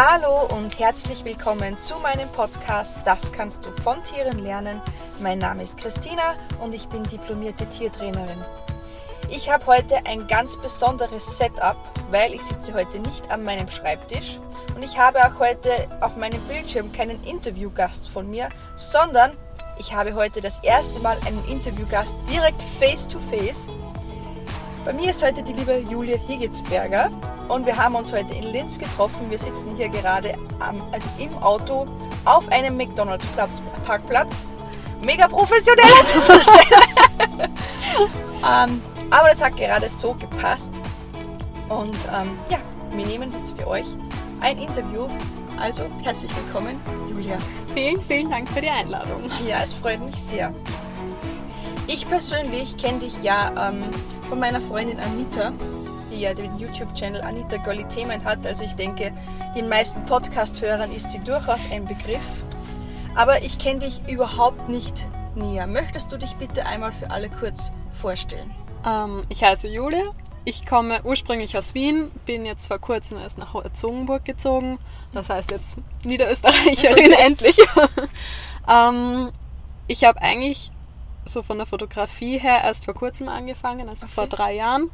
Hallo 0.00 0.46
und 0.56 0.78
herzlich 0.78 1.24
willkommen 1.24 1.76
zu 1.80 1.96
meinem 1.98 2.28
Podcast 2.28 2.96
Das 3.04 3.32
kannst 3.32 3.66
du 3.66 3.72
von 3.82 4.00
Tieren 4.04 4.38
lernen. 4.38 4.80
Mein 5.18 5.40
Name 5.40 5.64
ist 5.64 5.76
Christina 5.76 6.36
und 6.60 6.72
ich 6.72 6.86
bin 6.86 7.02
diplomierte 7.02 7.68
Tiertrainerin. 7.68 8.38
Ich 9.28 9.50
habe 9.50 9.66
heute 9.66 9.96
ein 10.06 10.28
ganz 10.28 10.56
besonderes 10.56 11.36
Setup, 11.36 11.76
weil 12.12 12.32
ich 12.32 12.42
sitze 12.42 12.74
heute 12.74 13.00
nicht 13.00 13.32
an 13.32 13.42
meinem 13.42 13.68
Schreibtisch 13.68 14.38
und 14.76 14.84
ich 14.84 14.96
habe 14.96 15.18
auch 15.18 15.40
heute 15.40 15.70
auf 16.00 16.16
meinem 16.16 16.40
Bildschirm 16.42 16.92
keinen 16.92 17.20
Interviewgast 17.24 18.08
von 18.08 18.30
mir, 18.30 18.50
sondern 18.76 19.36
ich 19.80 19.92
habe 19.92 20.14
heute 20.14 20.40
das 20.40 20.62
erste 20.62 21.00
Mal 21.00 21.18
einen 21.26 21.44
Interviewgast 21.48 22.14
direkt 22.30 22.62
face 22.78 23.08
to 23.08 23.18
face. 23.18 23.66
Bei 24.88 24.94
mir 24.94 25.10
ist 25.10 25.22
heute 25.22 25.42
die 25.42 25.52
liebe 25.52 25.84
Julia 25.90 26.16
Higitzberger 26.16 27.10
und 27.48 27.66
wir 27.66 27.76
haben 27.76 27.94
uns 27.94 28.10
heute 28.10 28.32
in 28.32 28.44
Linz 28.44 28.78
getroffen. 28.78 29.28
Wir 29.28 29.38
sitzen 29.38 29.76
hier 29.76 29.90
gerade 29.90 30.32
am, 30.60 30.80
also 30.92 31.06
im 31.18 31.36
Auto 31.42 31.86
auf 32.24 32.50
einem 32.50 32.74
McDonalds 32.78 33.26
Parkplatz. 33.84 34.46
Mega 35.02 35.28
professionell 35.28 35.84
an 36.00 36.06
dieser 36.14 36.40
Stelle. 36.40 37.50
ähm, 38.50 38.82
aber 39.10 39.28
das 39.28 39.38
hat 39.42 39.58
gerade 39.58 39.90
so 39.90 40.14
gepasst. 40.14 40.72
Und 41.68 41.94
ähm, 42.18 42.38
ja, 42.48 42.56
wir 42.92 43.06
nehmen 43.06 43.30
jetzt 43.36 43.60
für 43.60 43.68
euch 43.68 43.88
ein 44.40 44.56
Interview. 44.56 45.06
Also 45.58 45.82
herzlich 46.02 46.34
willkommen, 46.34 46.80
Julia. 47.10 47.36
Vielen, 47.74 48.00
vielen 48.04 48.30
Dank 48.30 48.48
für 48.48 48.62
die 48.62 48.70
Einladung. 48.70 49.30
Ja, 49.46 49.58
es 49.62 49.74
freut 49.74 50.00
mich 50.00 50.16
sehr. 50.16 50.54
Ich 51.86 52.08
persönlich 52.08 52.78
kenne 52.78 53.00
dich 53.00 53.22
ja 53.22 53.68
ähm, 53.68 53.90
von 54.28 54.38
meiner 54.38 54.60
Freundin 54.60 54.98
Anita, 55.00 55.52
die 56.12 56.20
ja 56.20 56.34
den 56.34 56.58
YouTube-Channel 56.58 57.22
Anita 57.22 57.56
Golli 57.56 57.84
Themen 57.84 58.22
hat. 58.24 58.46
Also 58.46 58.62
ich 58.62 58.74
denke, 58.74 59.12
den 59.56 59.68
meisten 59.68 60.04
Podcast-Hörern 60.04 60.92
ist 60.92 61.10
sie 61.10 61.20
durchaus 61.20 61.70
ein 61.72 61.86
Begriff. 61.86 62.44
Aber 63.14 63.42
ich 63.42 63.58
kenne 63.58 63.80
dich 63.80 64.00
überhaupt 64.08 64.68
nicht 64.68 65.06
näher. 65.34 65.66
Möchtest 65.66 66.12
du 66.12 66.18
dich 66.18 66.34
bitte 66.34 66.66
einmal 66.66 66.92
für 66.92 67.10
alle 67.10 67.30
kurz 67.30 67.72
vorstellen? 67.92 68.54
Ähm, 68.86 69.22
ich 69.28 69.42
heiße 69.42 69.68
Julia. 69.68 70.12
Ich 70.44 70.66
komme 70.66 71.00
ursprünglich 71.04 71.58
aus 71.58 71.74
Wien, 71.74 72.10
bin 72.24 72.46
jetzt 72.46 72.66
vor 72.66 72.78
kurzem 72.78 73.18
erst 73.18 73.38
nach 73.38 73.54
Hoherzogenburg 73.54 74.24
gezogen. 74.24 74.78
Das 75.12 75.30
heißt 75.30 75.50
jetzt 75.50 75.78
Niederösterreicherin 76.04 77.12
endlich. 77.18 77.58
ähm, 78.70 79.30
ich 79.88 80.04
habe 80.04 80.20
eigentlich 80.20 80.70
so 81.32 81.42
von 81.42 81.58
der 81.58 81.66
Fotografie 81.66 82.38
her 82.38 82.60
erst 82.64 82.84
vor 82.84 82.94
kurzem 82.94 83.28
angefangen, 83.28 83.88
also 83.88 84.06
okay. 84.06 84.14
vor 84.14 84.26
drei 84.26 84.54
Jahren. 84.54 84.90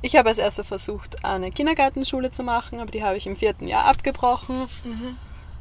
Ich 0.00 0.16
habe 0.16 0.28
als 0.28 0.38
erster 0.38 0.64
versucht, 0.64 1.24
eine 1.24 1.50
Kindergartenschule 1.50 2.30
zu 2.30 2.44
machen, 2.44 2.80
aber 2.80 2.90
die 2.90 3.02
habe 3.02 3.16
ich 3.16 3.26
im 3.26 3.36
vierten 3.36 3.66
Jahr 3.66 3.84
abgebrochen. 3.84 4.68
Mhm 4.84 5.16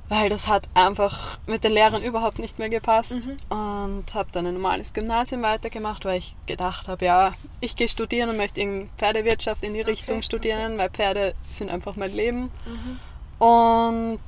weil 0.09 0.29
das 0.29 0.47
hat 0.47 0.69
einfach 0.73 1.37
mit 1.47 1.63
den 1.63 1.73
Lehrern 1.73 2.01
überhaupt 2.01 2.39
nicht 2.39 2.59
mehr 2.59 2.69
gepasst 2.69 3.27
mhm. 3.27 3.39
und 3.49 4.15
habe 4.15 4.29
dann 4.31 4.47
ein 4.47 4.53
normales 4.53 4.93
Gymnasium 4.93 5.41
weitergemacht, 5.41 6.05
weil 6.05 6.19
ich 6.19 6.35
gedacht 6.45 6.87
habe, 6.87 7.05
ja, 7.05 7.33
ich 7.59 7.75
gehe 7.75 7.89
studieren 7.89 8.29
und 8.29 8.37
möchte 8.37 8.61
in 8.61 8.89
Pferdewirtschaft 8.97 9.63
in 9.63 9.73
die 9.73 9.81
okay. 9.81 9.91
Richtung 9.91 10.21
studieren, 10.21 10.73
okay. 10.73 10.79
weil 10.79 10.89
Pferde 10.91 11.35
sind 11.49 11.69
einfach 11.69 11.95
mein 11.97 12.13
Leben. 12.13 12.51
Mhm. 12.65 13.45
Und 13.45 14.19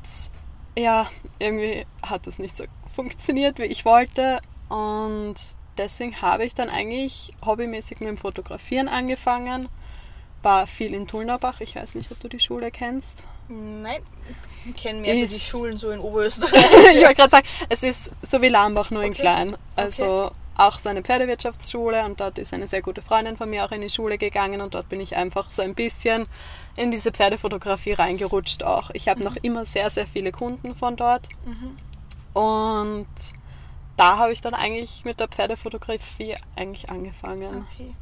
ja, 0.77 1.09
irgendwie 1.39 1.85
hat 2.01 2.27
das 2.27 2.39
nicht 2.39 2.57
so 2.57 2.65
funktioniert, 2.93 3.57
wie 3.57 3.63
ich 3.63 3.85
wollte 3.85 4.39
und 4.67 5.35
deswegen 5.79 6.21
habe 6.21 6.45
ich 6.45 6.53
dann 6.53 6.69
eigentlich 6.69 7.33
hobbymäßig 7.43 7.99
mit 7.99 8.09
dem 8.09 8.17
Fotografieren 8.17 8.87
angefangen. 8.87 9.69
War 10.43 10.67
viel 10.67 10.93
in 10.93 11.07
Tulnerbach, 11.07 11.59
ich 11.61 11.75
weiß 11.75 11.95
nicht, 11.95 12.11
ob 12.11 12.19
du 12.19 12.27
die 12.27 12.39
Schule 12.39 12.69
kennst. 12.69 13.25
Nein, 13.47 14.01
kennen 14.77 15.01
mehr 15.01 15.15
ist, 15.15 15.31
so 15.31 15.35
die 15.35 15.41
Schulen 15.41 15.77
so 15.77 15.89
in 15.89 15.99
Oberösterreich. 15.99 16.53
ich 16.95 17.01
wollte 17.01 17.15
gerade 17.15 17.31
sagen, 17.31 17.47
es 17.69 17.83
ist 17.83 18.11
so 18.21 18.41
wie 18.41 18.49
Lambach, 18.49 18.91
nur 18.91 19.01
okay. 19.01 19.07
in 19.07 19.13
klein. 19.13 19.57
Also 19.75 20.25
okay. 20.25 20.35
auch 20.57 20.79
so 20.79 20.89
eine 20.89 21.01
Pferdewirtschaftsschule 21.01 22.05
und 22.05 22.19
dort 22.19 22.37
ist 22.37 22.53
eine 22.53 22.67
sehr 22.67 22.81
gute 22.81 23.01
Freundin 23.01 23.37
von 23.37 23.49
mir 23.49 23.65
auch 23.65 23.71
in 23.71 23.81
die 23.81 23.89
Schule 23.89 24.17
gegangen 24.17 24.61
und 24.61 24.75
dort 24.75 24.87
bin 24.87 24.99
ich 24.99 25.15
einfach 25.15 25.49
so 25.51 25.61
ein 25.61 25.75
bisschen 25.75 26.27
in 26.75 26.91
diese 26.91 27.11
Pferdefotografie 27.11 27.93
reingerutscht 27.93 28.63
auch. 28.63 28.91
Ich 28.93 29.07
habe 29.09 29.19
mhm. 29.19 29.25
noch 29.25 29.35
immer 29.41 29.65
sehr, 29.65 29.89
sehr 29.89 30.07
viele 30.07 30.31
Kunden 30.31 30.75
von 30.75 30.95
dort 30.95 31.27
mhm. 31.45 31.77
und 32.39 33.07
da 33.99 34.17
habe 34.17 34.31
ich 34.31 34.39
dann 34.39 34.53
eigentlich 34.53 35.03
mit 35.03 35.19
der 35.19 35.27
Pferdefotografie 35.27 36.37
eigentlich 36.55 36.89
angefangen. 36.89 37.67
Okay. 37.73 37.93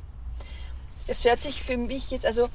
Es 1.07 1.25
hört 1.25 1.41
sich 1.41 1.63
für 1.63 1.75
mich 1.75 2.11
jetzt, 2.11 2.25
also 2.25 2.49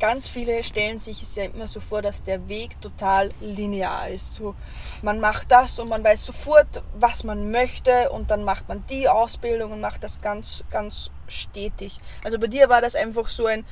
ganz 0.00 0.26
viele 0.26 0.62
stellen 0.62 0.98
sich 0.98 1.20
es 1.20 1.36
ja 1.36 1.44
immer 1.44 1.66
so 1.66 1.80
vor, 1.80 2.00
dass 2.00 2.24
der 2.24 2.48
Weg 2.48 2.80
total 2.80 3.30
linear 3.40 4.08
ist. 4.08 4.34
So, 4.34 4.54
man 5.02 5.20
macht 5.20 5.52
das 5.52 5.78
und 5.80 5.90
man 5.90 6.02
weiß 6.02 6.24
sofort, 6.24 6.82
was 6.98 7.24
man 7.24 7.50
möchte 7.50 8.10
und 8.10 8.30
dann 8.30 8.42
macht 8.42 8.68
man 8.68 8.82
die 8.88 9.06
Ausbildung 9.06 9.72
und 9.72 9.80
macht 9.82 10.02
das 10.02 10.22
ganz, 10.22 10.64
ganz 10.70 11.10
stetig. 11.28 12.00
Also 12.24 12.38
bei 12.38 12.46
dir 12.46 12.70
war 12.70 12.80
das 12.80 12.94
einfach 12.94 13.28
so 13.28 13.44
ein, 13.44 13.66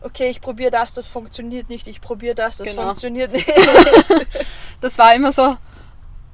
okay, 0.00 0.30
ich 0.30 0.40
probiere 0.40 0.70
das, 0.70 0.94
das 0.94 1.06
funktioniert 1.06 1.68
nicht, 1.68 1.86
ich 1.86 2.00
probiere 2.00 2.34
das, 2.34 2.56
das 2.56 2.68
genau. 2.68 2.84
funktioniert 2.84 3.30
nicht. 3.34 3.46
das 4.80 4.96
war 4.96 5.14
immer 5.14 5.32
so, 5.32 5.58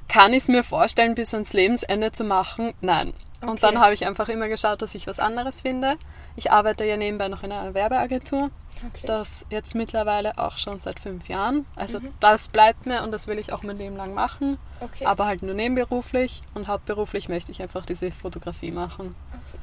kann 0.07 0.33
ich 0.33 0.43
es 0.43 0.47
mir 0.47 0.63
vorstellen, 0.63 1.15
bis 1.15 1.33
ans 1.33 1.53
Lebensende 1.53 2.11
zu 2.11 2.23
machen? 2.23 2.73
Nein. 2.81 3.13
Okay. 3.41 3.51
Und 3.51 3.63
dann 3.63 3.79
habe 3.79 3.93
ich 3.93 4.05
einfach 4.07 4.29
immer 4.29 4.47
geschaut, 4.47 4.81
dass 4.81 4.95
ich 4.95 5.07
was 5.07 5.19
anderes 5.19 5.61
finde. 5.61 5.97
Ich 6.35 6.51
arbeite 6.51 6.85
ja 6.85 6.97
nebenbei 6.97 7.27
noch 7.27 7.43
in 7.43 7.51
einer 7.51 7.73
Werbeagentur 7.73 8.49
Okay. 8.87 9.07
Das 9.07 9.45
jetzt 9.49 9.75
mittlerweile 9.75 10.37
auch 10.37 10.57
schon 10.57 10.79
seit 10.79 10.99
fünf 10.99 11.27
Jahren. 11.27 11.65
Also 11.75 11.99
mhm. 11.99 12.13
das 12.19 12.49
bleibt 12.49 12.85
mir 12.85 13.03
und 13.03 13.11
das 13.11 13.27
will 13.27 13.39
ich 13.39 13.53
auch 13.53 13.63
mein 13.63 13.77
Leben 13.77 13.95
lang 13.95 14.13
machen. 14.13 14.57
Okay. 14.79 15.05
Aber 15.05 15.25
halt 15.25 15.43
nur 15.43 15.53
nebenberuflich 15.53 16.41
und 16.53 16.67
hauptberuflich 16.67 17.29
möchte 17.29 17.51
ich 17.51 17.61
einfach 17.61 17.85
diese 17.85 18.11
Fotografie 18.11 18.71
machen. 18.71 19.15
Okay. 19.29 19.59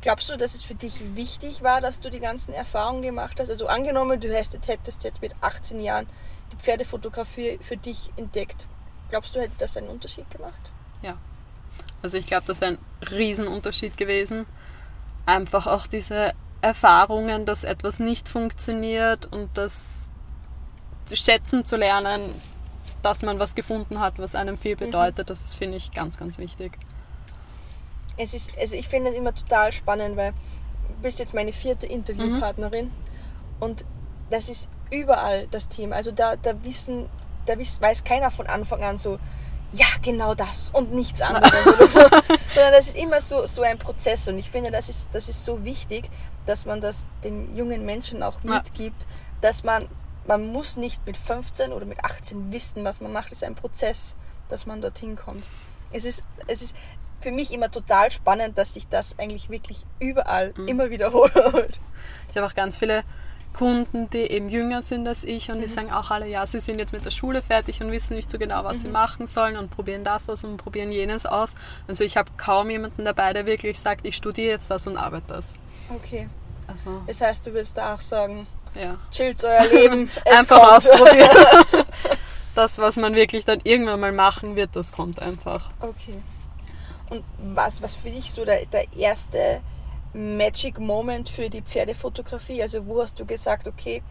Glaubst 0.00 0.30
du, 0.30 0.36
dass 0.36 0.54
es 0.54 0.62
für 0.62 0.74
dich 0.74 1.16
wichtig 1.16 1.62
war, 1.62 1.80
dass 1.80 2.00
du 2.00 2.10
die 2.10 2.20
ganzen 2.20 2.52
Erfahrungen 2.52 3.02
gemacht 3.02 3.38
hast? 3.40 3.50
Also 3.50 3.66
angenommen, 3.66 4.20
du 4.20 4.32
hättest 4.32 5.04
jetzt 5.04 5.20
mit 5.20 5.34
18 5.40 5.80
Jahren 5.80 6.06
die 6.52 6.56
Pferdefotografie 6.56 7.58
für 7.60 7.76
dich 7.76 8.10
entdeckt. 8.16 8.68
Glaubst 9.10 9.34
du, 9.34 9.40
hätte 9.40 9.54
das 9.58 9.76
einen 9.76 9.88
Unterschied 9.88 10.28
gemacht? 10.30 10.70
Ja. 11.02 11.16
Also 12.02 12.16
ich 12.16 12.26
glaube, 12.26 12.44
das 12.46 12.60
wäre 12.60 12.72
ein 12.72 12.78
Riesenunterschied 13.10 13.96
gewesen. 13.96 14.46
Einfach 15.24 15.66
auch 15.66 15.86
diese 15.86 16.34
Erfahrungen, 16.60 17.46
dass 17.46 17.64
etwas 17.64 17.98
nicht 18.00 18.28
funktioniert 18.28 19.26
und 19.26 19.50
das 19.54 20.10
schätzen 21.12 21.64
zu 21.64 21.76
lernen, 21.76 22.34
dass 23.02 23.22
man 23.22 23.38
was 23.38 23.54
gefunden 23.54 24.00
hat, 24.00 24.18
was 24.18 24.34
einem 24.34 24.58
viel 24.58 24.74
mhm. 24.74 24.80
bedeutet, 24.80 25.26
mhm. 25.26 25.28
das 25.28 25.54
finde 25.54 25.76
ich 25.76 25.92
ganz, 25.92 26.18
ganz 26.18 26.38
wichtig. 26.38 26.78
Es 28.16 28.34
ist, 28.34 28.50
also 28.58 28.76
ich 28.76 28.88
finde 28.88 29.10
es 29.10 29.16
immer 29.16 29.34
total 29.34 29.72
spannend, 29.72 30.16
weil 30.16 30.32
du 30.32 31.02
bist 31.02 31.18
jetzt 31.18 31.34
meine 31.34 31.52
vierte 31.52 31.86
Interviewpartnerin 31.86 32.86
mhm. 32.86 32.92
und 33.60 33.84
das 34.30 34.48
ist 34.48 34.68
überall 34.90 35.46
das 35.50 35.68
Thema. 35.68 35.96
Also 35.96 36.10
da, 36.10 36.36
da 36.36 36.64
wissen, 36.64 37.06
da 37.46 37.58
weiß 37.58 38.04
keiner 38.04 38.30
von 38.30 38.46
Anfang 38.46 38.82
an 38.82 38.98
so, 38.98 39.18
ja, 39.72 39.86
genau 40.02 40.34
das 40.34 40.70
und 40.70 40.92
nichts 40.92 41.22
anderes 41.22 41.66
oder 41.66 41.86
so. 41.86 42.00
Sondern 42.00 42.72
das 42.72 42.88
ist 42.88 42.96
immer 42.96 43.20
so, 43.20 43.46
so 43.46 43.62
ein 43.62 43.78
Prozess 43.78 44.28
und 44.28 44.38
ich 44.38 44.50
finde, 44.50 44.70
das 44.70 44.88
ist, 44.88 45.10
das 45.12 45.28
ist 45.28 45.44
so 45.44 45.64
wichtig, 45.64 46.10
dass 46.46 46.66
man 46.66 46.80
das 46.80 47.06
den 47.24 47.56
jungen 47.56 47.84
Menschen 47.84 48.22
auch 48.22 48.42
mitgibt, 48.42 49.06
dass 49.40 49.64
man, 49.64 49.88
man 50.26 50.46
muss 50.46 50.76
nicht 50.76 51.04
mit 51.06 51.16
15 51.16 51.72
oder 51.72 51.86
mit 51.86 52.04
18 52.04 52.52
wissen, 52.52 52.84
was 52.84 53.00
man 53.00 53.12
macht. 53.12 53.32
Es 53.32 53.38
ist 53.38 53.44
ein 53.44 53.54
Prozess, 53.54 54.14
dass 54.48 54.66
man 54.66 54.80
dorthin 54.80 55.16
kommt. 55.16 55.44
Es 55.92 56.04
ist, 56.04 56.22
es 56.46 56.62
ist 56.62 56.76
für 57.20 57.32
mich 57.32 57.52
immer 57.52 57.70
total 57.70 58.10
spannend, 58.10 58.58
dass 58.58 58.74
sich 58.74 58.86
das 58.88 59.18
eigentlich 59.18 59.50
wirklich 59.50 59.84
überall 59.98 60.54
mhm. 60.56 60.68
immer 60.68 60.90
wiederholt. 60.90 61.80
Ich 62.30 62.36
habe 62.36 62.46
auch 62.46 62.54
ganz 62.54 62.76
viele 62.76 63.02
Kunden, 63.56 64.10
die 64.10 64.18
eben 64.18 64.50
jünger 64.50 64.82
sind 64.82 65.08
als 65.08 65.24
ich 65.24 65.50
und 65.50 65.58
mhm. 65.58 65.62
die 65.62 65.68
sagen 65.68 65.90
auch 65.90 66.10
alle, 66.10 66.28
ja, 66.28 66.46
sie 66.46 66.60
sind 66.60 66.78
jetzt 66.78 66.92
mit 66.92 67.04
der 67.04 67.10
Schule 67.10 67.40
fertig 67.40 67.80
und 67.82 67.90
wissen 67.90 68.14
nicht 68.14 68.30
so 68.30 68.38
genau, 68.38 68.64
was 68.64 68.78
mhm. 68.78 68.82
sie 68.82 68.88
machen 68.88 69.26
sollen 69.26 69.56
und 69.56 69.70
probieren 69.70 70.04
das 70.04 70.28
aus 70.28 70.44
und 70.44 70.58
probieren 70.58 70.90
jenes 70.90 71.24
aus. 71.24 71.54
Also 71.88 72.04
ich 72.04 72.16
habe 72.16 72.30
kaum 72.36 72.68
jemanden 72.68 73.04
dabei, 73.04 73.32
der 73.32 73.46
wirklich 73.46 73.80
sagt, 73.80 74.06
ich 74.06 74.16
studiere 74.16 74.50
jetzt 74.50 74.70
das 74.70 74.86
und 74.86 74.98
arbeite 74.98 75.28
das. 75.28 75.56
Okay. 75.88 76.28
Also. 76.66 77.02
Das 77.06 77.20
heißt, 77.20 77.46
du 77.46 77.54
willst 77.54 77.78
da 77.78 77.94
auch 77.94 78.00
sagen, 78.00 78.46
ja. 78.74 78.98
chillt 79.10 79.42
euer 79.42 79.66
Leben. 79.68 80.10
einfach 80.30 80.76
ausprobieren. 80.76 81.30
das, 82.54 82.78
was 82.78 82.96
man 82.96 83.14
wirklich 83.14 83.46
dann 83.46 83.60
irgendwann 83.64 84.00
mal 84.00 84.12
machen 84.12 84.56
wird, 84.56 84.76
das 84.76 84.92
kommt 84.92 85.20
einfach. 85.20 85.70
Okay. 85.80 86.22
Und 87.08 87.24
was, 87.54 87.82
was 87.82 87.94
für 87.94 88.10
dich 88.10 88.32
so 88.32 88.44
der, 88.44 88.66
der 88.66 88.84
erste 88.96 89.60
Magic 90.14 90.78
Moment 90.78 91.28
für 91.28 91.50
die 91.50 91.62
Pferdefotografie? 91.62 92.62
Also 92.62 92.86
wo 92.86 93.02
hast 93.02 93.18
du 93.18 93.26
gesagt, 93.26 93.66
okay, 93.66 94.02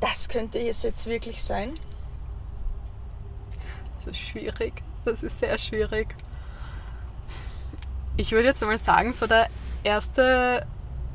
das 0.00 0.28
könnte 0.28 0.58
es 0.58 0.82
jetzt 0.82 1.06
wirklich 1.06 1.42
sein? 1.42 1.78
Das 3.98 4.08
ist 4.08 4.18
schwierig. 4.18 4.82
Das 5.04 5.22
ist 5.22 5.38
sehr 5.38 5.58
schwierig. 5.58 6.14
Ich 8.16 8.32
würde 8.32 8.48
jetzt 8.48 8.62
mal 8.62 8.78
sagen, 8.78 9.12
so 9.12 9.26
der 9.26 9.48
1. 9.84 10.10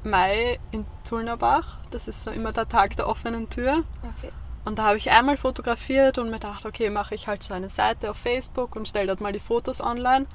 Mai 0.03 0.59
in 0.71 0.85
Zulnerbach, 1.03 1.77
das 1.91 2.07
ist 2.07 2.23
so 2.23 2.31
immer 2.31 2.51
der 2.51 2.67
Tag 2.67 2.95
der 2.97 3.07
offenen 3.07 3.49
Tür. 3.49 3.83
Okay. 4.01 4.31
Und 4.65 4.79
da 4.79 4.83
habe 4.83 4.97
ich 4.97 5.11
einmal 5.11 5.37
fotografiert 5.37 6.17
und 6.17 6.27
mir 6.27 6.39
gedacht, 6.39 6.65
okay, 6.65 6.89
mache 6.89 7.15
ich 7.15 7.27
halt 7.27 7.43
so 7.43 7.53
eine 7.53 7.69
Seite 7.69 8.09
auf 8.09 8.17
Facebook 8.17 8.75
und 8.75 8.87
stelle 8.87 9.07
dort 9.07 9.21
mal 9.21 9.33
die 9.33 9.39
Fotos 9.39 9.81
online. 9.81 10.25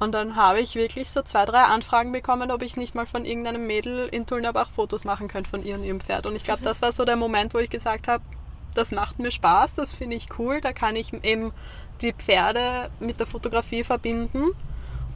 Und 0.00 0.12
dann 0.12 0.34
habe 0.34 0.60
ich 0.60 0.74
wirklich 0.74 1.10
so 1.10 1.22
zwei, 1.22 1.44
drei 1.44 1.62
Anfragen 1.64 2.10
bekommen, 2.10 2.50
ob 2.50 2.62
ich 2.62 2.76
nicht 2.76 2.94
mal 2.94 3.06
von 3.06 3.24
irgendeinem 3.26 3.66
Mädel 3.66 4.08
in 4.08 4.26
Tulnerbach 4.26 4.70
Fotos 4.70 5.04
machen 5.04 5.28
könnte 5.28 5.50
von 5.50 5.62
ihr 5.64 5.74
und 5.76 5.84
ihrem 5.84 6.00
Pferd. 6.00 6.24
Und 6.26 6.34
ich 6.36 6.42
glaube, 6.44 6.62
das 6.64 6.80
war 6.82 6.90
so 6.90 7.04
der 7.04 7.16
Moment, 7.16 7.52
wo 7.54 7.58
ich 7.58 7.68
gesagt 7.70 8.08
habe, 8.08 8.24
das 8.74 8.92
macht 8.92 9.18
mir 9.18 9.30
Spaß, 9.30 9.74
das 9.74 9.92
finde 9.92 10.16
ich 10.16 10.28
cool, 10.38 10.60
da 10.60 10.72
kann 10.72 10.96
ich 10.96 11.12
eben 11.22 11.52
die 12.00 12.12
Pferde 12.14 12.90
mit 12.98 13.20
der 13.20 13.26
Fotografie 13.26 13.84
verbinden. 13.84 14.52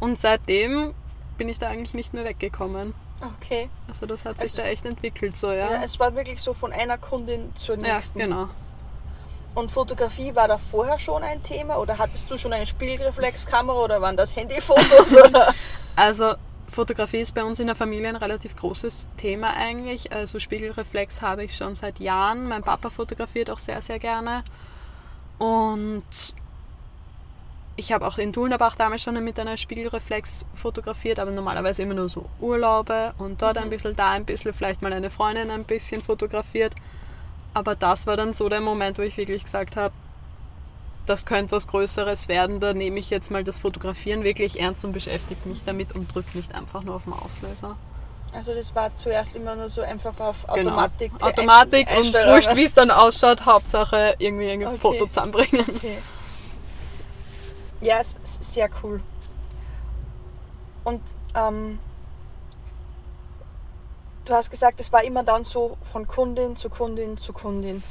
Und 0.01 0.19
seitdem 0.19 0.93
bin 1.39 1.49
ich 1.49 1.57
da 1.59 1.69
eigentlich 1.69 1.95
nicht 1.95 2.13
mehr 2.13 2.25
weggekommen. 2.25 2.95
Okay. 3.39 3.71
Also 3.89 4.05
das 4.07 4.25
hat 4.27 4.35
sich 4.41 4.51
Also- 4.51 4.59
da 4.63 4.65
echt 4.69 4.85
entwickelt 4.85 5.37
so, 5.39 5.51
ja. 5.51 5.71
Ja, 5.71 5.83
es 5.83 5.99
war 5.99 6.15
wirklich 6.15 6.43
so 6.43 6.53
von 6.53 6.73
einer 6.73 6.99
Kundin 6.99 7.55
zur 7.57 7.79
Ja, 7.79 7.95
nächsten. 7.95 8.19
genau. 8.19 8.49
Und 9.55 9.71
Fotografie 9.71 10.35
war 10.35 10.49
da 10.49 10.59
vorher 10.59 10.99
schon 10.99 11.23
ein 11.23 11.43
Thema 11.43 11.79
oder 11.79 11.99
hattest 11.99 12.31
du 12.31 12.37
schon 12.37 12.53
eine 12.53 12.67
Spiegelreflexkamera 12.67 13.79
oder 13.79 14.01
waren 14.01 14.17
das 14.17 14.35
Handyfotos? 14.35 15.17
oder? 15.29 15.55
Also 15.95 16.35
Fotografie 16.69 17.21
ist 17.21 17.35
bei 17.35 17.45
uns 17.45 17.61
in 17.61 17.69
der 17.69 17.77
Familie 17.77 18.09
ein 18.09 18.17
relativ 18.17 18.57
großes 18.57 19.07
Thema 19.17 19.55
eigentlich. 19.57 20.13
Also 20.13 20.41
Spiegelreflex 20.41 21.23
habe 21.23 21.45
ich 21.45 21.57
schon 21.57 21.77
seit 21.77 22.01
Jahren. 22.01 22.49
Mein 22.49 22.63
Papa 22.63 22.91
fotografiert 22.91 23.49
auch 23.49 23.61
sehr, 23.61 23.81
sehr 23.81 24.01
gerne. 24.01 24.43
Und 25.39 26.03
ich 27.77 27.93
habe 27.93 28.07
auch 28.07 28.19
in 28.19 28.33
Dulnerbach 28.33 28.75
damals 28.75 29.03
schon 29.03 29.23
mit 29.23 29.39
einer 29.39 29.57
Spiegelreflex 29.57 30.47
fotografiert, 30.55 31.19
aber 31.19 31.31
normalerweise 31.31 31.83
immer 31.83 31.95
nur 31.95 32.09
so 32.09 32.25
Urlaube 32.41 33.15
und 33.19 33.41
dort 33.43 33.59
ein 33.59 33.71
bisschen, 33.71 33.95
da 33.95 34.11
ein 34.11 34.25
bisschen, 34.25 34.53
vielleicht 34.53 34.83
mal 34.83 34.93
eine 34.93 35.11
Freundin 35.11 35.51
ein 35.51 35.65
bisschen 35.65 36.01
fotografiert. 36.01 36.75
Aber 37.55 37.75
das 37.77 38.07
war 38.07 38.17
dann 38.17 38.33
so 38.33 38.49
der 38.49 38.61
Moment, 38.61 38.99
wo 38.99 39.03
ich 39.03 39.17
wirklich 39.17 39.45
gesagt 39.45 39.77
habe, 39.77 39.95
das 41.07 41.27
könnte 41.27 41.53
was 41.53 41.67
Größeres 41.67 42.29
werden, 42.29 42.61
da 42.61 42.73
nehme 42.75 42.99
ich 42.99 43.11
jetzt 43.11 43.31
mal 43.31 43.45
das 43.45 43.59
Fotografieren 43.59 44.25
wirklich 44.25 44.61
ernst 44.61 44.85
und 44.85 44.93
beschäftige 44.93 45.49
mich 45.49 45.63
damit 45.65 45.93
und 45.95 46.13
drücke 46.15 46.37
nicht 46.37 46.55
einfach 46.55 46.83
nur 46.83 46.97
auf 46.97 47.05
den 47.05 47.13
Auslöser. 47.13 47.77
Also 48.33 48.53
das 48.55 48.75
war 48.75 48.97
zuerst 48.97 49.37
immer 49.37 49.55
nur 49.55 49.71
so 49.71 49.83
einfach 49.83 50.19
auf 50.19 50.45
Genau. 50.55 50.71
Automatik. 50.71 51.13
Automatik 51.21 51.89
Einst- 51.89 52.15
und 52.17 52.27
wurscht, 52.27 52.57
wie 52.57 52.65
es 52.65 52.75
dann 52.75 52.91
ausschaut, 52.91 53.47
Hauptsache 53.47 54.15
irgendwie 54.19 54.51
ein 54.51 54.67
Okay. 54.67 54.79
Foto 54.79 55.07
zusammenbringen. 55.07 55.65
Okay. 55.77 55.99
Ja, 57.81 57.99
es 58.01 58.17
ist 58.25 58.53
sehr 58.55 58.69
cool. 58.83 59.01
Und 60.85 61.01
ähm, 61.35 61.79
du 64.25 64.33
hast 64.33 64.51
gesagt, 64.51 64.81
es 64.81 64.93
war 64.93 65.05
immer 65.05 65.23
dann 65.23 65.45
so 65.45 65.77
von 65.83 66.07
Kundin 66.07 66.57
zu 66.57 66.71
Kundin 66.71 67.19
zu 67.19 67.33
Kundin. 67.33 67.83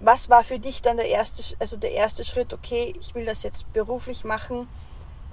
Was 0.00 0.30
war 0.30 0.44
für 0.44 0.58
dich 0.58 0.80
dann 0.80 0.96
der 0.96 1.08
erste, 1.08 1.42
also 1.58 1.76
der 1.76 1.92
erste 1.92 2.24
Schritt? 2.24 2.54
Okay, 2.54 2.94
ich 2.98 3.14
will 3.14 3.26
das 3.26 3.42
jetzt 3.42 3.70
beruflich 3.72 4.24
machen. 4.24 4.66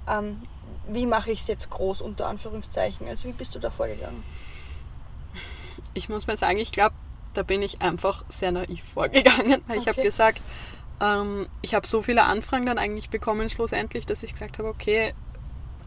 Ähm, 0.09 0.41
wie 0.89 1.05
mache 1.05 1.31
ich 1.31 1.41
es 1.41 1.47
jetzt 1.47 1.69
groß 1.69 2.01
unter 2.01 2.27
Anführungszeichen? 2.27 3.07
Also 3.07 3.27
wie 3.29 3.33
bist 3.33 3.55
du 3.55 3.59
da 3.59 3.71
vorgegangen? 3.71 4.23
Ich 5.93 6.09
muss 6.09 6.27
mal 6.27 6.37
sagen, 6.37 6.57
ich 6.59 6.71
glaube, 6.71 6.95
da 7.33 7.43
bin 7.43 7.61
ich 7.61 7.81
einfach 7.81 8.25
sehr 8.29 8.51
naiv 8.51 8.83
vorgegangen, 8.93 9.63
weil 9.67 9.77
ich 9.77 9.87
habe 9.87 9.91
Okay. 9.99 10.03
gesagt, 10.03 10.41
ähm, 11.01 11.47
ich 11.61 11.73
habe 11.75 11.85
so 11.87 12.01
viele 12.01 12.23
Anfragen 12.23 12.65
dann 12.65 12.77
eigentlich 12.77 13.09
bekommen 13.09 13.49
schlussendlich, 13.49 14.05
dass 14.05 14.23
ich 14.23 14.33
gesagt 14.33 14.57
habe, 14.57 14.67
okay, 14.67 15.13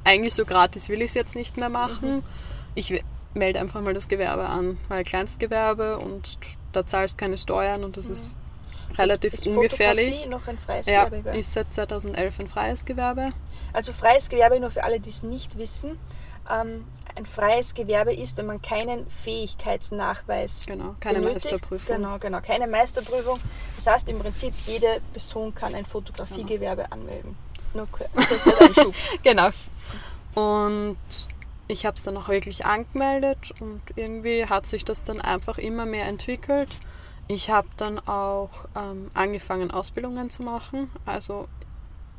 eigentlich 0.04 0.32
so 0.34 0.44
gratis 0.44 0.88
will 0.88 1.00
ich 1.00 1.06
es 1.10 1.14
jetzt 1.14 1.34
nicht 1.34 1.56
mehr 1.56 1.68
machen. 1.68 2.22
Ich 2.74 2.90
we- 2.90 3.02
melde 3.34 3.60
einfach 3.60 3.80
mal 3.80 3.94
das 3.94 4.08
Gewerbe 4.08 4.46
an, 4.46 4.78
weil 4.88 5.04
Kleinstgewerbe 5.04 5.98
und 5.98 6.38
da 6.72 6.86
zahlst 6.86 7.18
keine 7.18 7.38
Steuern 7.38 7.84
und 7.84 7.96
das 7.96 8.10
ist 8.10 8.36
relativ 8.98 9.34
ist 9.34 9.46
ungefährlich. 9.46 10.26
Noch 10.28 10.46
ein 10.48 10.58
freies 10.58 10.86
Ja, 10.86 11.08
Gewerbe? 11.08 11.38
ist 11.38 11.52
seit 11.52 11.72
2011 11.72 12.40
ein 12.40 12.48
freies 12.48 12.84
Gewerbe. 12.84 13.30
Also 13.72 13.92
freies 13.92 14.28
Gewerbe, 14.28 14.58
nur 14.60 14.70
für 14.70 14.82
alle, 14.84 14.98
die 15.00 15.10
es 15.10 15.22
nicht 15.22 15.56
wissen. 15.58 15.98
Ähm, 16.50 16.84
ein 17.16 17.26
freies 17.26 17.74
Gewerbe 17.74 18.12
ist, 18.12 18.36
wenn 18.36 18.46
man 18.46 18.60
keinen 18.62 19.08
Fähigkeitsnachweis 19.10 20.64
Genau, 20.66 20.94
keine 21.00 21.20
benötigt. 21.20 21.52
Meisterprüfung. 21.52 21.96
Genau, 21.96 22.18
genau, 22.18 22.40
keine 22.40 22.66
Meisterprüfung. 22.66 23.38
Das 23.76 23.86
heißt 23.86 24.08
im 24.08 24.18
Prinzip, 24.18 24.52
jede 24.66 25.00
Person 25.12 25.54
kann 25.54 25.74
ein 25.74 25.84
Fotografiegewerbe 25.86 26.90
anmelden. 26.90 27.36
Nur 27.74 27.86
kur- 27.90 28.08
kurz 28.14 28.46
als 28.60 28.60
Einschub. 28.76 28.94
Genau. 29.22 29.48
Und 30.34 30.96
ich 31.70 31.86
habe 31.86 31.96
es 31.96 32.02
dann 32.02 32.16
auch 32.16 32.28
wirklich 32.28 32.66
angemeldet 32.66 33.52
und 33.60 33.80
irgendwie 33.94 34.46
hat 34.46 34.66
sich 34.66 34.84
das 34.84 35.04
dann 35.04 35.20
einfach 35.20 35.56
immer 35.56 35.86
mehr 35.86 36.06
entwickelt. 36.06 36.68
Ich 37.28 37.48
habe 37.50 37.68
dann 37.76 38.00
auch 38.00 38.50
ähm, 38.76 39.10
angefangen, 39.14 39.70
Ausbildungen 39.70 40.30
zu 40.30 40.42
machen. 40.42 40.90
Also 41.06 41.46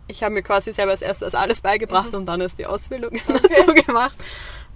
ich 0.08 0.24
habe 0.24 0.34
mir 0.34 0.42
quasi 0.42 0.72
selber 0.72 0.92
als 0.92 1.02
erstes 1.02 1.36
alles 1.36 1.62
beigebracht 1.62 2.14
und 2.14 2.26
dann 2.28 2.40
erst 2.40 2.60
die 2.60 2.66
Ausbildung 2.66 3.20
dazu 3.28 3.74
gemacht. 3.74 4.16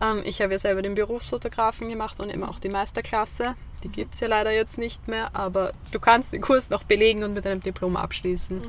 Ähm, 0.01 0.21
ich 0.25 0.41
habe 0.41 0.51
ja 0.51 0.59
selber 0.59 0.81
den 0.81 0.95
Berufsfotografen 0.95 1.87
gemacht 1.87 2.19
und 2.19 2.29
eben 2.29 2.43
auch 2.43 2.59
die 2.59 2.69
Meisterklasse. 2.69 3.55
Die 3.83 3.89
gibt 3.89 4.15
es 4.15 4.19
ja 4.19 4.27
leider 4.27 4.51
jetzt 4.51 4.77
nicht 4.77 5.07
mehr, 5.07 5.33
aber 5.33 5.71
du 5.91 5.99
kannst 5.99 6.33
den 6.33 6.41
Kurs 6.41 6.69
noch 6.69 6.83
belegen 6.83 7.23
und 7.23 7.33
mit 7.33 7.47
einem 7.47 7.61
Diplom 7.61 7.95
abschließen. 7.95 8.61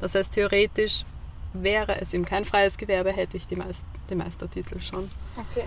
Das 0.00 0.14
heißt, 0.14 0.32
theoretisch 0.32 1.04
wäre 1.54 2.00
es 2.00 2.12
eben 2.12 2.24
kein 2.24 2.44
freies 2.44 2.76
Gewerbe, 2.76 3.12
hätte 3.12 3.36
ich 3.36 3.46
die 3.46 3.56
Meist 3.56 3.86
den 4.10 4.18
Meistertitel 4.18 4.80
schon. 4.80 5.10
Okay. 5.36 5.66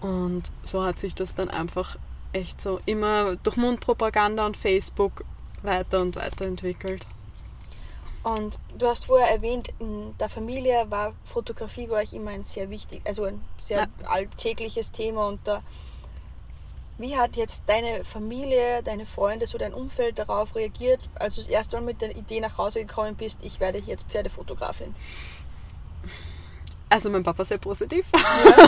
Und 0.00 0.50
so 0.62 0.84
hat 0.84 0.98
sich 0.98 1.14
das 1.14 1.34
dann 1.34 1.48
einfach 1.48 1.96
echt 2.32 2.60
so 2.60 2.80
immer 2.86 3.36
durch 3.36 3.56
Mundpropaganda 3.56 4.46
und 4.46 4.56
Facebook 4.56 5.24
weiter 5.62 6.00
und 6.00 6.16
weiter 6.16 6.44
entwickelt. 6.44 7.06
Und 8.22 8.58
du 8.76 8.86
hast 8.86 9.06
vorher 9.06 9.30
erwähnt, 9.30 9.68
in 9.78 10.14
der 10.18 10.28
Familie 10.28 10.90
war 10.90 11.14
Fotografie 11.24 11.86
bei 11.86 12.02
euch 12.02 12.12
immer 12.12 12.32
ein 12.32 12.44
sehr 12.44 12.68
wichtig, 12.68 13.00
also 13.06 13.24
ein 13.24 13.40
sehr 13.60 13.88
alltägliches 14.06 14.92
Thema. 14.92 15.26
Und 15.26 15.40
da, 15.44 15.62
wie 17.00 17.16
hat 17.16 17.36
jetzt 17.36 17.62
deine 17.66 18.04
Familie, 18.04 18.82
deine 18.82 19.06
Freunde, 19.06 19.46
so 19.46 19.56
dein 19.56 19.72
Umfeld 19.72 20.18
darauf 20.18 20.54
reagiert, 20.54 21.00
als 21.14 21.36
du 21.36 21.40
das 21.40 21.48
erste 21.48 21.76
Mal 21.76 21.82
mit 21.86 22.02
der 22.02 22.14
Idee 22.14 22.40
nach 22.40 22.58
Hause 22.58 22.80
gekommen 22.80 23.16
bist, 23.16 23.40
ich 23.42 23.58
werde 23.58 23.78
jetzt 23.78 24.06
Pferdefotografin? 24.10 24.94
Also 26.90 27.08
mein 27.08 27.22
Papa 27.22 27.44
sehr 27.44 27.58
positiv. 27.58 28.06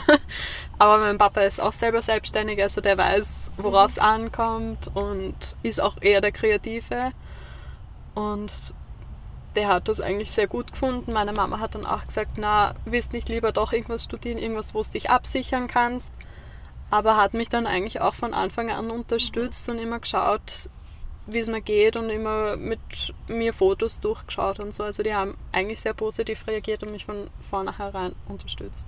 Aber 0.78 0.98
mein 0.98 1.18
Papa 1.18 1.42
ist 1.42 1.60
auch 1.60 1.72
selber 1.72 2.00
selbstständig, 2.00 2.62
also 2.62 2.80
der 2.80 2.96
weiß, 2.96 3.52
worauf 3.58 3.90
es 3.90 3.98
ankommt 3.98 4.90
und 4.94 5.34
ist 5.62 5.82
auch 5.82 6.00
eher 6.00 6.22
der 6.22 6.32
Kreative. 6.32 7.12
Und 8.14 8.52
der 9.56 9.68
hat 9.68 9.88
das 9.88 10.00
eigentlich 10.00 10.30
sehr 10.30 10.46
gut 10.46 10.72
gefunden. 10.72 11.12
Meine 11.12 11.32
Mama 11.34 11.58
hat 11.58 11.74
dann 11.74 11.84
auch 11.84 12.06
gesagt, 12.06 12.32
na, 12.36 12.74
willst 12.86 13.12
nicht 13.12 13.28
lieber 13.28 13.52
doch 13.52 13.72
irgendwas 13.72 14.04
studieren, 14.04 14.38
irgendwas, 14.38 14.72
wo 14.72 14.80
du 14.80 14.88
dich 14.88 15.10
absichern 15.10 15.68
kannst. 15.68 16.12
Aber 16.92 17.16
hat 17.16 17.32
mich 17.32 17.48
dann 17.48 17.66
eigentlich 17.66 18.02
auch 18.02 18.12
von 18.12 18.34
Anfang 18.34 18.70
an 18.70 18.90
unterstützt 18.90 19.66
und 19.70 19.78
immer 19.78 19.98
geschaut, 19.98 20.68
wie 21.24 21.38
es 21.38 21.48
mir 21.48 21.62
geht 21.62 21.96
und 21.96 22.10
immer 22.10 22.58
mit 22.58 23.14
mir 23.28 23.54
Fotos 23.54 23.98
durchgeschaut 23.98 24.60
und 24.60 24.74
so. 24.74 24.82
Also 24.82 25.02
die 25.02 25.14
haben 25.14 25.38
eigentlich 25.52 25.80
sehr 25.80 25.94
positiv 25.94 26.46
reagiert 26.46 26.82
und 26.82 26.92
mich 26.92 27.06
von 27.06 27.30
vornherein 27.40 28.14
unterstützt. 28.28 28.86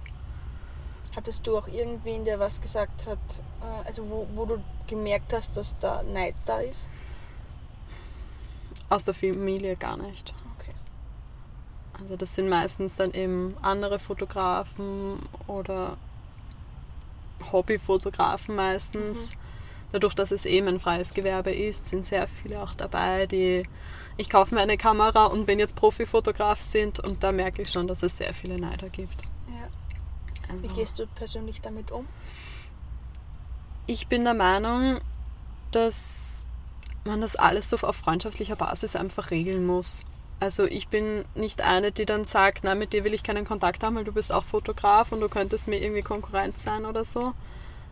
Hattest 1.16 1.46
du 1.46 1.56
auch 1.56 1.66
irgendwen, 1.66 2.26
der 2.26 2.38
was 2.38 2.60
gesagt 2.60 3.06
hat, 3.06 3.18
äh, 3.62 3.88
also 3.88 4.06
wo, 4.10 4.26
wo 4.34 4.44
du 4.44 4.62
gemerkt 4.86 5.32
hast, 5.32 5.56
dass 5.56 5.78
da 5.78 6.02
Neid 6.02 6.34
da 6.44 6.58
ist? 6.58 6.90
Aus 8.90 9.04
der 9.04 9.14
Familie 9.14 9.76
gar 9.76 9.96
nicht. 9.96 10.34
Okay. 10.58 10.74
Also 11.98 12.16
das 12.16 12.34
sind 12.34 12.50
meistens 12.50 12.96
dann 12.96 13.12
eben 13.12 13.56
andere 13.62 13.98
Fotografen 13.98 15.26
oder 15.46 15.96
Hobbyfotografen 17.52 18.54
meistens. 18.56 19.34
Dadurch, 19.92 20.14
dass 20.14 20.32
es 20.32 20.44
eben 20.44 20.66
ein 20.68 20.80
freies 20.80 21.14
Gewerbe 21.14 21.52
ist, 21.52 21.86
sind 21.88 22.04
sehr 22.04 22.26
viele 22.26 22.60
auch 22.62 22.74
dabei, 22.74 23.26
die 23.26 23.64
ich 24.16 24.30
kaufe 24.30 24.54
mir 24.54 24.60
eine 24.60 24.76
Kamera 24.76 25.26
und 25.26 25.46
bin 25.46 25.58
jetzt 25.58 25.74
Profifotograf 25.76 26.60
sind 26.60 27.00
und 27.00 27.22
da 27.22 27.32
merke 27.32 27.62
ich 27.62 27.70
schon, 27.70 27.86
dass 27.88 28.02
es 28.02 28.16
sehr 28.16 28.32
viele 28.34 28.58
Neider 28.58 28.88
gibt. 28.88 29.22
Ja. 29.48 29.68
Wie 30.60 30.64
Also- 30.68 30.74
gehst 30.74 30.98
du 30.98 31.06
persönlich 31.06 31.60
damit 31.60 31.90
um? 31.90 32.06
Ich 33.86 34.06
bin 34.06 34.24
der 34.24 34.34
Meinung, 34.34 35.00
dass 35.70 36.46
man 37.04 37.20
das 37.20 37.36
alles 37.36 37.68
so 37.70 37.76
auf 37.78 37.96
freundschaftlicher 37.96 38.56
Basis 38.56 38.96
einfach 38.96 39.30
regeln 39.30 39.66
muss. 39.66 40.04
Also 40.44 40.64
ich 40.64 40.88
bin 40.88 41.24
nicht 41.34 41.62
eine, 41.62 41.90
die 41.90 42.04
dann 42.04 42.26
sagt, 42.26 42.64
nein, 42.64 42.78
mit 42.78 42.92
dir 42.92 43.02
will 43.02 43.14
ich 43.14 43.22
keinen 43.22 43.46
Kontakt 43.46 43.82
haben, 43.82 43.96
weil 43.96 44.04
du 44.04 44.12
bist 44.12 44.30
auch 44.30 44.44
Fotograf 44.44 45.10
und 45.10 45.20
du 45.20 45.30
könntest 45.30 45.68
mir 45.68 45.82
irgendwie 45.82 46.02
Konkurrenz 46.02 46.62
sein 46.62 46.84
oder 46.84 47.02
so. 47.02 47.32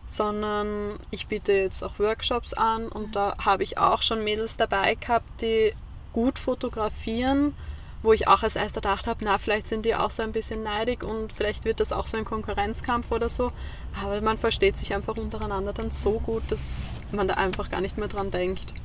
Sondern 0.05 0.99
ich 1.09 1.25
biete 1.25 1.51
jetzt 1.51 1.83
auch 1.83 1.97
Workshops 1.97 2.53
an 2.53 2.89
und 2.89 3.15
da 3.15 3.35
habe 3.43 3.63
ich 3.63 3.79
auch 3.79 4.03
schon 4.03 4.23
Mädels 4.23 4.55
dabei 4.55 4.93
gehabt, 4.93 5.41
die 5.41 5.73
gut 6.13 6.37
fotografieren, 6.37 7.55
wo 8.03 8.13
ich 8.13 8.27
auch 8.27 8.43
als 8.43 8.55
erster 8.55 8.81
gedacht 8.81 9.07
habe, 9.07 9.25
na, 9.25 9.39
vielleicht 9.39 9.65
sind 9.65 9.83
die 9.83 9.95
auch 9.95 10.11
so 10.11 10.21
ein 10.21 10.31
bisschen 10.31 10.61
neidig 10.61 11.03
und 11.03 11.33
vielleicht 11.33 11.65
wird 11.65 11.79
das 11.79 11.91
auch 11.91 12.05
so 12.05 12.17
ein 12.17 12.25
Konkurrenzkampf 12.25 13.11
oder 13.11 13.29
so. 13.29 13.51
Aber 13.99 14.21
man 14.21 14.37
versteht 14.37 14.77
sich 14.77 14.93
einfach 14.93 15.17
untereinander 15.17 15.73
dann 15.73 15.89
so 15.89 16.19
gut, 16.19 16.43
dass 16.49 16.97
man 17.11 17.27
da 17.27 17.33
einfach 17.33 17.71
gar 17.71 17.81
nicht 17.81 17.97
mehr 17.97 18.09
dran 18.09 18.29
denkt. 18.29 18.75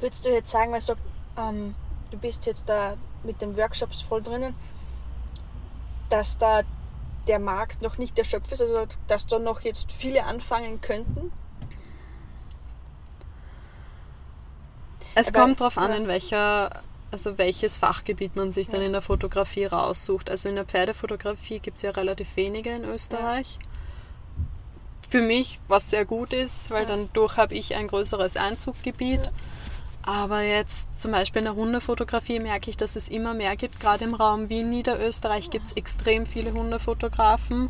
Würdest 0.00 0.24
du 0.24 0.30
jetzt 0.30 0.50
sagen, 0.50 0.72
weil 0.72 0.80
so, 0.80 0.94
ähm, 1.38 1.74
du 2.10 2.18
bist 2.18 2.46
jetzt 2.46 2.68
da 2.68 2.96
mit 3.22 3.40
den 3.40 3.56
Workshops 3.56 4.00
voll 4.02 4.22
drinnen, 4.22 4.54
dass 6.08 6.38
da 6.38 6.62
der 7.28 7.38
Markt 7.38 7.82
noch 7.82 7.98
nicht 7.98 8.18
erschöpft 8.18 8.50
ist, 8.50 8.62
also 8.62 8.86
dass 9.06 9.26
da 9.26 9.38
noch 9.38 9.60
jetzt 9.60 9.92
viele 9.92 10.24
anfangen 10.24 10.80
könnten? 10.80 11.30
Es 15.14 15.28
Aber- 15.28 15.40
kommt 15.40 15.60
darauf 15.60 15.76
an, 15.78 15.90
ja. 15.90 15.96
in 15.96 16.08
welcher, 16.08 16.82
also 17.10 17.36
welches 17.36 17.76
Fachgebiet 17.76 18.36
man 18.36 18.52
sich 18.52 18.68
dann 18.68 18.80
Ja. 18.80 18.86
in 18.86 18.92
der 18.92 19.02
Fotografie 19.02 19.64
raussucht. 19.66 20.30
Also 20.30 20.48
in 20.48 20.54
der 20.54 20.64
Pferdefotografie 20.64 21.58
gibt 21.58 21.78
es 21.78 21.82
ja 21.82 21.90
relativ 21.90 22.36
wenige 22.36 22.70
in 22.70 22.84
Österreich. 22.84 23.58
Für 25.08 25.20
mich, 25.20 25.58
was 25.66 25.90
sehr 25.90 26.04
gut 26.04 26.32
ist, 26.32 26.70
weil 26.70 26.84
Ja. 26.84 26.90
dann 26.90 27.08
durch 27.12 27.36
habe 27.36 27.54
ich 27.54 27.74
ein 27.74 27.88
größeres 27.88 28.36
Einzuggebiet. 28.36 29.20
Aber 30.02 30.40
jetzt 30.42 31.00
zum 31.00 31.12
Beispiel 31.12 31.40
in 31.40 31.44
der 31.44 31.54
Hundefotografie 31.54 32.40
merke 32.40 32.70
ich, 32.70 32.76
dass 32.76 32.96
es 32.96 33.08
immer 33.08 33.34
mehr 33.34 33.54
gibt. 33.56 33.80
Gerade 33.80 34.04
im 34.04 34.14
Raum 34.14 34.48
Wien, 34.48 34.70
Niederösterreich 34.70 35.50
gibt 35.50 35.66
es 35.66 35.72
extrem 35.72 36.24
viele 36.26 36.52
Hundefotografen. 36.52 37.68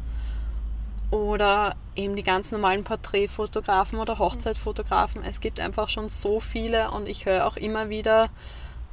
Oder 1.10 1.74
eben 1.96 2.14
die 2.14 2.22
ganz 2.22 2.52
normalen 2.52 2.84
Porträtfotografen 2.84 3.98
oder 3.98 4.18
Hochzeitfotografen. 4.20 5.24
Es 5.24 5.40
gibt 5.40 5.58
einfach 5.58 5.88
schon 5.88 6.08
so 6.08 6.38
viele 6.38 6.92
und 6.92 7.08
ich 7.08 7.26
höre 7.26 7.46
auch 7.46 7.56
immer 7.56 7.88
wieder, 7.88 8.28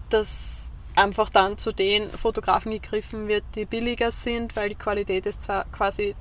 dass 0.09 0.71
einfach 0.95 1.29
dann 1.29 1.59
zu 1.59 1.71
den 1.71 2.09
Fotografen 2.09 2.71
gegriffen 2.71 3.27
wird, 3.27 3.43
die 3.53 3.65
billiger 3.65 4.09
sind, 4.09 4.55
weil 4.55 4.69
die 4.69 4.75
Qualität 4.75 5.27
ist 5.27 5.43
zwar 5.43 5.65
quasi 5.65 6.15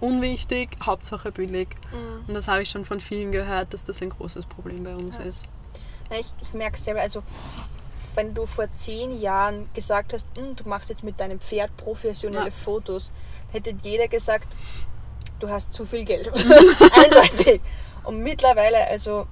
unwichtig, 0.00 0.70
Hauptsache 0.82 1.30
billig. 1.30 1.68
Mhm. 1.92 2.28
Und 2.28 2.34
das 2.34 2.48
habe 2.48 2.62
ich 2.62 2.70
schon 2.70 2.84
von 2.84 2.98
vielen 2.98 3.30
gehört, 3.30 3.72
dass 3.72 3.84
das 3.84 4.02
ein 4.02 4.10
großes 4.10 4.46
Problem 4.46 4.82
bei 4.82 4.96
uns 4.96 5.18
Ja. 5.18 5.24
ist. 5.24 5.46
Ich, 6.10 6.32
ich 6.40 6.52
merke 6.52 6.76
es 6.76 6.84
selber, 6.84 7.00
also 7.00 7.22
wenn 8.14 8.32
du 8.34 8.46
vor 8.46 8.66
zehn 8.76 9.20
Jahren 9.20 9.68
gesagt 9.74 10.12
hast, 10.12 10.28
"Hm, 10.36 10.54
du 10.54 10.68
machst 10.68 10.88
jetzt 10.88 11.02
mit 11.02 11.18
deinem 11.18 11.40
Pferd 11.40 11.76
professionelle 11.76 12.46
Ja. 12.46 12.50
Fotos, 12.52 13.10
hätte 13.50 13.74
jeder 13.82 14.06
gesagt, 14.08 14.48
du 15.40 15.48
hast 15.48 15.72
zu 15.72 15.84
viel 15.84 16.04
Geld. 16.04 16.28
Eindeutig. 16.92 17.60
Und 18.04 18.20
mittlerweile, 18.22 18.86
also 18.86 19.26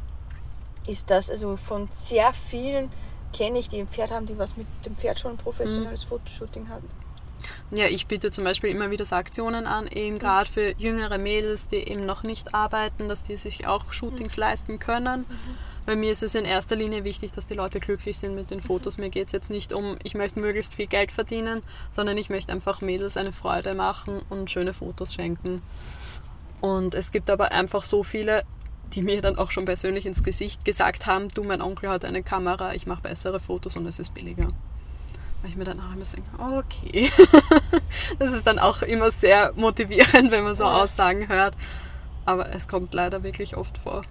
ist 0.87 1.11
das, 1.11 1.31
also 1.31 1.57
von 1.57 1.89
sehr 1.93 2.33
vielen 2.33 2.91
kenne 3.33 3.59
ich, 3.59 3.69
die 3.69 3.79
ein 3.81 3.89
Pferd 3.89 4.11
haben, 4.11 4.27
die 4.27 4.37
was 4.37 4.57
mit 4.57 4.67
dem 4.85 4.97
Pferd 4.97 5.21
schon 5.21 5.33
ein 5.33 5.37
professionelles 5.39 6.03
Fotoshooting 6.03 6.69
hatten. 6.69 6.89
Ja, 7.71 7.87
ich 7.87 8.07
biete 8.07 8.31
zum 8.31 8.45
Beispiel 8.45 8.71
immer 8.71 8.91
wieder 8.91 9.05
so 9.07 9.17
Aktionen 9.17 9.67
an, 9.67 9.87
eben 9.87 10.19
gerade 10.19 10.51
für 10.51 10.75
jüngere 10.77 11.19
Mädels, 11.19 11.67
die 11.67 11.77
eben 11.77 12.05
noch 12.05 12.23
nicht 12.23 12.55
arbeiten, 12.55 13.09
dass 13.09 13.23
die 13.23 13.37
sich 13.37 13.67
auch 13.67 13.93
Shootings 13.93 14.37
leisten 14.37 14.79
können. 14.79 15.25
Bei 15.85 15.97
mir 15.97 16.13
ist 16.13 16.23
es 16.23 16.37
in 16.37 16.45
erster 16.45 16.77
Linie 16.77 17.03
wichtig, 17.03 17.33
dass 17.33 17.49
die 17.49 17.55
Leute 17.55 17.81
glücklich 17.81 18.17
sind 18.17 18.37
mit 18.37 18.51
den 18.51 18.61
Fotos. 18.61 18.99
Mir 18.99 19.11
geht 19.11 19.27
es 19.27 19.33
jetzt 19.33 19.51
nicht 19.51 19.73
um, 19.73 19.97
ich 20.05 20.15
möchte 20.15 20.39
möglichst 20.39 20.75
viel 20.75 20.87
Geld 20.87 21.11
verdienen, 21.11 21.61
sondern 21.91 22.17
ich 22.17 22.31
möchte 22.31 22.53
einfach 22.53 22.81
Mädels 22.81 23.17
eine 23.17 23.33
Freude 23.33 23.75
machen 23.75 24.21
und 24.31 24.51
schöne 24.51 24.75
Fotos 24.75 25.15
schenken. 25.15 25.61
Und 26.61 26.95
es 26.95 27.11
gibt 27.11 27.31
aber 27.31 27.51
einfach 27.51 27.83
so 27.83 28.05
viele, 28.05 28.45
die 28.95 29.03
mir 29.03 29.23
dann 29.23 29.37
auch 29.39 29.51
schon 29.51 29.65
persönlich 29.65 30.07
ins 30.07 30.23
Gesicht 30.23 30.65
gesagt 30.65 31.07
haben, 31.07 31.29
du, 31.29 31.43
mein 31.43 31.61
Onkel 31.61 31.89
hat 31.89 32.05
eine 32.05 32.23
Kamera, 32.23 32.75
ich 32.75 32.87
mache 32.87 33.03
bessere 33.03 33.41
Fotos 33.41 33.77
und 33.77 33.87
es 33.87 33.99
ist 33.99 34.15
billiger. 34.15 34.49
Weil 35.41 35.51
ich 35.51 35.57
mir 35.57 35.65
dann 35.65 35.81
auch 35.81 35.93
immer 35.93 36.05
denke, 36.05 36.31
okay. 36.39 37.11
das 38.21 38.33
ist 38.33 38.47
dann 38.47 38.61
auch 38.61 38.83
immer 38.83 39.11
sehr 39.11 39.53
motivierend, 39.57 40.31
wenn 40.31 40.45
man 40.45 40.55
so. 40.55 40.65
Aussagen 40.65 41.29
hört. 41.29 41.57
Aber 42.25 42.55
es 42.55 42.69
kommt 42.69 42.95
leider 42.95 43.25
wirklich 43.25 43.57
oft 43.57 43.77
vor. 43.79 44.05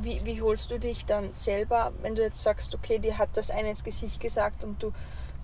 Wie, 0.00 0.20
wie 0.24 0.40
holst 0.40 0.70
du 0.70 0.78
dich 0.78 1.06
dann 1.06 1.32
selber, 1.32 1.92
wenn 2.02 2.14
du 2.14 2.22
jetzt 2.22 2.42
sagst, 2.42 2.74
okay, 2.74 2.98
dir 2.98 3.18
hat 3.18 3.30
das 3.36 3.50
eine 3.50 3.70
ins 3.70 3.82
Gesicht 3.84 4.20
gesagt 4.20 4.62
und 4.62 4.82
du 4.82 4.92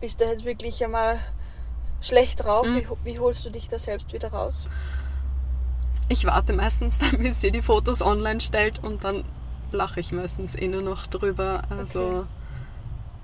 bist 0.01 0.21
da 0.21 0.27
jetzt 0.27 0.45
wirklich 0.45 0.83
einmal 0.85 1.19
schlecht 2.01 2.45
drauf, 2.45 2.67
Mhm. 2.67 2.77
wie, 2.77 2.87
wie 3.05 3.19
holst 3.19 3.45
du 3.45 3.51
dich 3.51 3.69
da 3.69 3.79
selbst 3.79 4.13
wieder 4.13 4.33
raus? 4.33 4.67
Ich 6.09 6.25
warte 6.27 6.53
meistens 6.53 6.99
dann, 7.01 7.19
bis 7.19 7.41
sie 7.41 7.51
die 7.51 7.63
Fotos 7.63 8.03
online 8.03 8.41
stellt 8.41 8.83
und 8.83 9.05
dann 9.05 9.25
lache 9.73 10.01
ich 10.01 10.13
meistens 10.13 10.55
eh 10.55 10.69
nur 10.69 10.83
noch 10.83 11.07
drüber. 11.07 11.63
Also 11.71 12.01
Okay. 12.01 12.23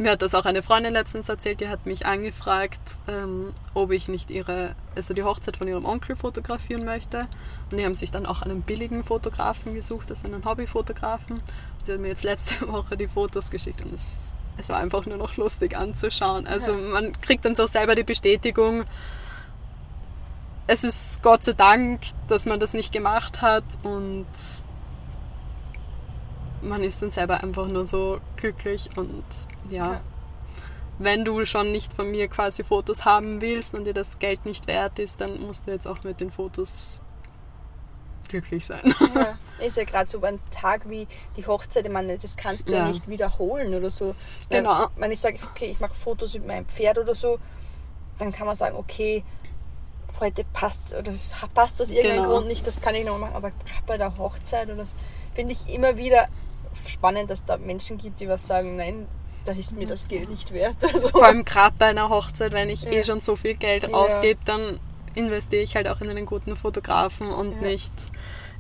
Mir 0.01 0.13
hat 0.13 0.23
das 0.23 0.35
auch 0.35 0.47
eine 0.47 0.63
Freundin 0.63 0.95
letztens 0.95 1.29
erzählt, 1.29 1.61
die 1.61 1.69
hat 1.69 1.85
mich 1.85 2.07
angefragt, 2.07 2.99
ähm, 3.07 3.53
ob 3.75 3.93
ich 3.93 4.09
nicht 4.09 4.31
ihre, 4.31 4.75
also 4.97 5.13
die 5.13 5.23
Hochzeit 5.23 5.59
von 5.59 5.69
ihrem 5.69 5.85
Onkel 5.85 6.17
fotografieren 6.17 6.85
möchte. 6.87 7.29
Und 7.71 7.77
die 7.79 7.85
haben 7.85 7.95
sich 7.95 8.11
dann 8.11 8.25
auch 8.25 8.41
einen 8.41 8.63
billigen 8.63 9.05
Fotografen 9.05 9.75
gesucht, 9.75 10.11
also 10.11 10.27
einen 10.27 10.45
Hobbyfotografen. 10.45 11.37
Und 11.37 11.85
sie 11.85 11.93
hat 11.93 12.01
mir 12.01 12.09
jetzt 12.09 12.25
letzte 12.25 12.67
Woche 12.73 12.97
die 12.97 13.09
Fotos 13.09 13.51
geschickt 13.51 13.83
und 13.83 13.93
es, 13.93 14.35
es 14.57 14.71
war 14.71 14.79
einfach 14.79 15.05
nur 15.05 15.19
noch 15.19 15.37
lustig 15.37 15.77
anzuschauen. 15.77 16.47
Also 16.47 16.73
Ja. 16.73 16.79
man 16.79 17.21
kriegt 17.21 17.45
dann 17.45 17.55
so 17.55 17.67
selber 17.67 17.95
die 17.95 18.05
Bestätigung, 18.05 18.85
es 20.67 20.85
ist 20.85 21.23
Gott 21.23 21.43
sei 21.45 21.53
Dank, 21.53 22.01
dass 22.29 22.47
man 22.47 22.59
das 22.61 22.75
nicht 22.75 22.93
gemacht 22.93 23.43
hat 23.43 23.65
und 23.83 24.27
man 26.63 26.83
ist 26.83 27.01
dann 27.03 27.11
selber 27.11 27.43
einfach 27.43 27.67
nur 27.67 27.87
so 27.87 28.21
glücklich 28.37 28.91
und 28.97 29.25
ja, 29.71 29.93
Ja. 29.93 30.01
wenn 30.99 31.25
du 31.25 31.45
schon 31.45 31.71
nicht 31.73 31.93
von 31.93 32.11
mir 32.11 32.29
quasi 32.29 32.65
Fotos 32.65 33.05
haben 33.05 33.41
willst 33.41 33.75
und 33.75 33.85
dir 33.85 33.95
das 33.95 34.19
Geld 34.19 34.45
nicht 34.45 34.67
wert 34.67 34.99
ist, 34.99 35.21
dann 35.21 35.41
musst 35.41 35.67
du 35.67 35.71
jetzt 35.71 35.87
auch 35.87 36.03
mit 36.05 36.21
den 36.21 36.31
Fotos 36.31 37.01
glücklich 38.29 38.65
sein. 38.67 38.95
Ja, 39.15 39.39
ist 39.67 39.77
ja 39.77 39.85
gerade 39.85 40.09
so 40.09 40.23
ein 40.23 40.39
Tag 40.51 40.89
wie 40.89 41.07
die 41.37 41.47
Hochzeit, 41.47 41.85
ich 41.85 41.91
meine, 41.93 42.17
das 42.17 42.37
kannst 42.37 42.69
du 42.69 42.73
ja, 42.73 42.79
Ja. 42.81 42.89
nicht 42.89 43.09
wiederholen 43.09 43.75
oder 43.75 43.91
so. 43.91 44.15
Weil, 44.49 44.59
Genau. 44.63 44.89
Wenn 44.97 45.11
ich 45.13 45.21
sage, 45.21 45.39
okay, 45.51 45.67
ich 45.67 45.81
mache 45.81 45.95
Fotos 45.95 46.35
mit 46.35 46.47
meinem 46.47 46.67
Pferd 46.67 46.99
oder 46.99 47.15
so, 47.15 47.39
dann 48.19 48.31
kann 48.33 48.47
man 48.47 48.55
sagen, 48.55 48.77
okay, 48.77 49.25
heute 50.21 50.45
passt 50.53 50.95
oder 50.95 51.13
passt 51.55 51.81
aus 51.81 51.91
irgendeinem 51.91 52.23
Genau. 52.25 52.35
Grund 52.35 52.47
nicht, 52.49 52.67
das 52.67 52.81
kann 52.83 52.95
ich 52.95 53.05
noch 53.07 53.19
machen, 53.19 53.35
aber 53.35 53.51
bei 53.87 53.97
der 53.97 54.17
Hochzeit 54.19 54.69
oder 54.71 54.85
so, 54.85 54.95
finde 55.35 55.55
ich 55.55 55.75
immer 55.75 55.97
wieder 55.97 56.29
spannend, 56.87 57.31
dass 57.31 57.45
da 57.45 57.57
Menschen 57.57 57.99
gibt, 57.99 58.21
die 58.21 58.29
was 58.29 58.47
sagen, 58.47 58.77
nein, 58.77 59.07
da 59.45 59.53
ist 59.53 59.73
mir 59.73 59.87
das 59.87 60.07
Geld 60.09 60.29
nicht 60.29 60.53
wert. 60.53 60.77
Also, 60.95 61.09
Vor 61.11 61.25
allem 61.25 61.45
gerade 61.45 61.75
bei 61.79 61.87
einer 61.87 62.09
Hochzeit, 62.09 62.53
wenn 62.53 62.69
ich 62.71 62.83
Ja. 62.85 62.93
eh 62.93 63.05
schon 63.05 63.21
so 63.21 63.37
viel 63.37 63.55
Geld 63.57 63.85
Ja. 63.85 63.89
ausgebe, 63.91 64.41
dann 64.45 64.79
investiere 65.15 65.63
ich 65.63 65.75
halt 65.77 65.89
auch 65.89 66.01
in 66.01 66.11
einen 66.11 66.27
guten 66.27 66.57
Fotografen 66.57 67.31
und 67.31 67.53
Ja. 67.53 67.69
nicht, 67.69 67.93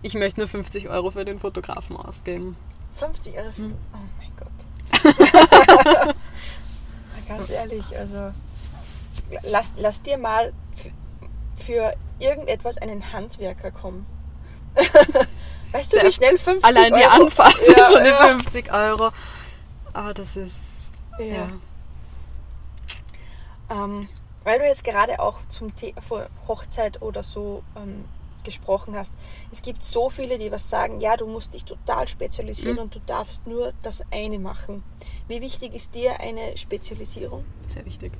ich 0.02 0.14
möchte 0.14 0.40
nur 0.40 0.48
50 0.48 0.88
Euro 0.88 1.10
für 1.10 1.24
den 1.24 1.38
Fotografen 1.38 1.96
ausgeben. 1.96 2.56
50 2.94 3.36
Euro 3.38 3.52
für, 3.52 3.62
Hm. 3.62 3.74
oh 3.94 3.98
mein 4.18 4.32
Gott. 4.36 6.14
Ganz 7.28 7.50
ehrlich, 7.50 7.96
also 7.96 8.32
lass, 9.42 9.72
lass 9.76 10.02
dir 10.02 10.18
mal 10.18 10.52
für, 10.74 10.90
für 11.64 11.92
irgendetwas 12.18 12.78
einen 12.78 13.12
Handwerker 13.12 13.70
kommen. 13.70 14.06
weißt 15.72 15.92
du, 15.92 15.96
wie 16.02 16.12
schnell 16.12 16.38
50 16.38 16.64
Allein 16.64 16.92
die 16.94 17.04
Euro... 17.04 17.24
Anfahrt 17.24 17.56
Ja, 17.60 17.86
sind 17.86 17.92
schon 17.92 18.04
die 18.04 18.08
ja. 18.10 18.16
50 18.16 18.72
Euro. 18.72 19.10
Aber 19.92 20.14
das 20.14 20.36
ist, 20.36 20.92
Ja. 21.18 21.24
ja. 21.26 21.48
Ähm, 23.70 24.08
weil 24.44 24.58
du 24.58 24.64
jetzt 24.66 24.84
gerade 24.84 25.20
auch 25.20 25.38
zum 25.48 25.74
Thema 25.76 26.00
Hochzeit 26.48 27.02
oder 27.02 27.22
so 27.22 27.62
ähm, 27.76 28.04
gesprochen 28.42 28.96
hast. 28.96 29.12
Es 29.52 29.60
gibt 29.62 29.84
so 29.84 30.08
viele, 30.10 30.38
die 30.38 30.50
was 30.50 30.68
sagen, 30.70 31.00
ja, 31.00 31.16
du 31.16 31.26
musst 31.26 31.54
dich 31.54 31.64
total 31.64 32.08
spezialisieren 32.08 32.76
Mhm. 32.76 32.82
und 32.82 32.94
du 32.94 33.00
darfst 33.00 33.46
nur 33.46 33.72
das 33.82 34.02
eine 34.12 34.38
machen. 34.38 34.82
Wie 35.28 35.40
wichtig 35.42 35.74
ist 35.74 35.94
dir 35.94 36.18
eine 36.20 36.56
Spezialisierung? 36.56 37.44
sehr 37.66 37.84
wichtig. 37.84 38.12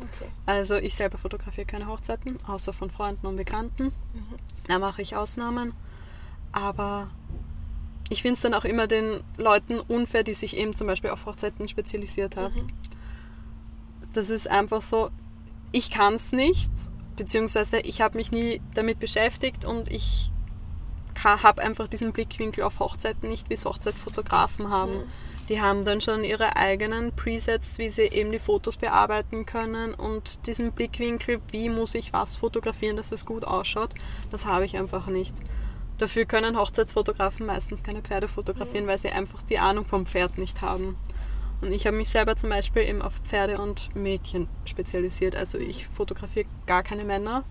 Okay. 0.00 0.30
Also 0.46 0.76
ich 0.76 0.94
selber 0.94 1.18
fotografiere 1.18 1.66
keine 1.66 1.88
Hochzeiten, 1.88 2.38
außer 2.46 2.72
von 2.72 2.90
Freunden 2.90 3.26
und 3.26 3.36
Bekannten. 3.36 3.92
Da 4.68 4.78
mache 4.78 5.02
ich 5.02 5.16
Ausnahmen. 5.16 5.74
Aber 6.52 7.08
ich 8.08 8.22
finde 8.22 8.34
es 8.34 8.40
dann 8.42 8.54
auch 8.54 8.64
immer 8.64 8.86
den 8.86 9.20
Leuten 9.36 9.80
unfair, 9.80 10.22
die 10.22 10.34
sich 10.34 10.56
eben 10.56 10.76
zum 10.76 10.86
Beispiel 10.86 11.10
auf 11.10 11.26
Hochzeiten 11.26 11.68
spezialisiert 11.68 12.36
haben. 12.36 12.54
Mhm. 12.54 12.68
Das 14.12 14.30
ist 14.30 14.48
einfach 14.48 14.82
so, 14.82 15.10
ich 15.72 15.90
kann 15.90 16.14
es 16.14 16.32
nicht, 16.32 16.70
beziehungsweise 17.16 17.80
ich 17.80 18.00
habe 18.00 18.16
mich 18.16 18.32
nie 18.32 18.60
damit 18.74 18.98
beschäftigt 18.98 19.64
und 19.64 19.90
ich 19.90 20.30
habe 21.22 21.62
einfach 21.62 21.88
diesen 21.88 22.12
Blickwinkel 22.12 22.62
auf 22.62 22.78
Hochzeiten 22.78 23.28
nicht, 23.28 23.50
wie 23.50 23.54
es 23.54 23.64
Hochzeitfotografen 23.64 24.70
haben. 24.70 24.98
Mhm. 24.98 25.04
Die 25.48 25.60
haben 25.60 25.84
dann 25.84 26.00
schon 26.00 26.24
ihre 26.24 26.56
eigenen 26.56 27.12
Presets, 27.12 27.78
wie 27.78 27.88
sie 27.88 28.02
eben 28.02 28.32
die 28.32 28.38
Fotos 28.38 28.76
bearbeiten 28.76 29.46
können 29.46 29.94
und 29.94 30.46
diesen 30.46 30.72
Blickwinkel, 30.72 31.40
wie 31.50 31.68
muss 31.68 31.94
ich 31.94 32.12
was 32.12 32.36
fotografieren, 32.36 32.96
dass 32.96 33.12
es 33.12 33.26
gut 33.26 33.44
ausschaut, 33.44 33.90
das 34.30 34.44
habe 34.44 34.64
ich 34.64 34.76
einfach 34.76 35.06
nicht. 35.06 35.34
Dafür 35.98 36.26
können 36.26 36.58
Hochzeitsfotografen 36.58 37.46
meistens 37.46 37.82
keine 37.82 38.02
Pferde 38.02 38.28
fotografieren, 38.28 38.86
weil 38.86 38.98
sie 38.98 39.08
einfach 39.08 39.42
die 39.42 39.58
Ahnung 39.58 39.86
vom 39.86 40.04
Pferd 40.04 40.36
nicht 40.36 40.60
haben. 40.60 40.96
Und 41.62 41.72
ich 41.72 41.86
habe 41.86 41.96
mich 41.96 42.10
selber 42.10 42.36
zum 42.36 42.50
Beispiel 42.50 42.82
eben 42.82 43.00
auf 43.00 43.14
Pferde 43.24 43.58
und 43.58 43.94
Mädchen 43.96 44.46
spezialisiert. 44.66 45.34
Also 45.34 45.58
ich 45.58 45.86
fotografiere 45.88 46.46
gar 46.66 46.82
keine 46.82 47.04
Männer. 47.04 47.44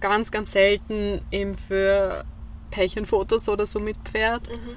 Ganz, 0.00 0.30
ganz 0.30 0.52
selten 0.52 1.20
eben 1.32 1.56
für 1.56 2.24
Pärchenfotos 2.70 3.48
oder 3.48 3.66
so 3.66 3.80
mit 3.80 3.96
Pferd. 4.04 4.48
Mhm. 4.48 4.76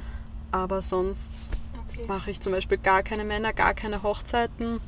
Aber 0.52 0.82
sonst 0.82 1.54
okay. 1.88 2.06
mache 2.08 2.32
ich 2.32 2.42
zum 2.42 2.54
Beispiel 2.54 2.80
gar 2.80 3.04
keine 3.04 3.26
Männer, 3.26 3.54
gar 3.54 3.76
keine 3.76 4.02
Hochzeiten 4.02 4.82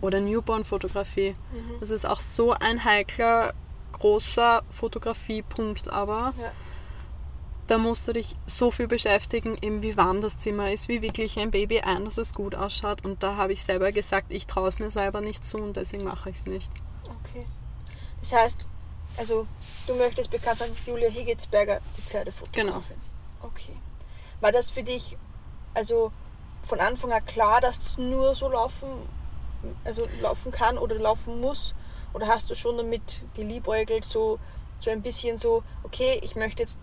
oder 0.00 0.20
Newborn-Fotografie. 0.20 1.34
Mhm. 1.52 1.80
Das 1.80 1.90
ist 1.90 2.06
auch 2.06 2.20
so 2.20 2.52
ein 2.52 2.84
heikler, 2.84 3.52
großer 3.92 4.62
Fotografiepunkt, 4.70 5.90
aber 5.90 6.32
ja. 6.38 6.52
Da 7.70 7.78
musst 7.78 8.08
du 8.08 8.12
dich 8.12 8.34
so 8.46 8.72
viel 8.72 8.88
beschäftigen, 8.88 9.56
eben 9.62 9.80
wie 9.80 9.96
warm 9.96 10.20
das 10.20 10.38
Zimmer 10.38 10.72
ist, 10.72 10.88
wie 10.88 11.02
wirklich 11.02 11.38
ein 11.38 11.52
Baby 11.52 11.80
ein, 11.80 12.04
dass 12.04 12.18
es 12.18 12.34
gut 12.34 12.56
ausschaut. 12.56 13.04
Und 13.04 13.22
da 13.22 13.36
habe 13.36 13.52
ich 13.52 13.62
selber 13.62 13.92
gesagt, 13.92 14.32
ich 14.32 14.48
traue 14.48 14.66
es 14.66 14.80
mir 14.80 14.90
selber 14.90 15.20
nicht 15.20 15.46
zu 15.46 15.58
und 15.58 15.76
deswegen 15.76 16.02
mache 16.02 16.30
ich 16.30 16.36
es 16.38 16.46
nicht. 16.46 16.68
Okay. 17.04 17.46
Das 18.18 18.32
heißt, 18.32 18.68
also 19.16 19.46
du 19.86 19.94
möchtest 19.94 20.32
bekannt 20.32 20.58
sein, 20.58 20.72
Julia 20.84 21.08
Higgetsberger, 21.10 21.80
die 21.96 22.02
Pferdefotografin. 22.02 22.66
Genau. 22.66 22.82
Okay. 23.42 23.76
War 24.40 24.50
das 24.50 24.72
für 24.72 24.82
dich 24.82 25.16
also 25.72 26.10
von 26.62 26.80
Anfang 26.80 27.12
an 27.12 27.24
klar, 27.24 27.60
dass 27.60 27.78
es 27.78 27.98
nur 27.98 28.34
so 28.34 28.48
laufen, 28.48 28.88
also 29.84 30.08
laufen 30.20 30.50
kann 30.50 30.76
oder 30.76 30.96
laufen 30.96 31.40
muss? 31.40 31.72
Oder 32.14 32.26
hast 32.26 32.50
du 32.50 32.56
schon 32.56 32.76
damit 32.76 33.22
geliebäugelt, 33.34 34.04
so, 34.04 34.40
so 34.80 34.90
ein 34.90 35.02
bisschen 35.02 35.36
so, 35.36 35.62
okay, 35.84 36.18
ich 36.24 36.34
möchte 36.34 36.62
jetzt 36.62 36.80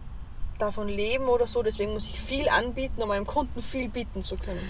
davon 0.57 0.87
leben 0.87 1.25
oder 1.25 1.47
so, 1.47 1.63
deswegen 1.63 1.93
muss 1.93 2.07
ich 2.07 2.19
viel 2.19 2.49
anbieten, 2.49 3.01
um 3.01 3.09
meinem 3.09 3.27
Kunden 3.27 3.61
viel 3.61 3.89
bieten 3.89 4.21
zu 4.21 4.35
können? 4.35 4.61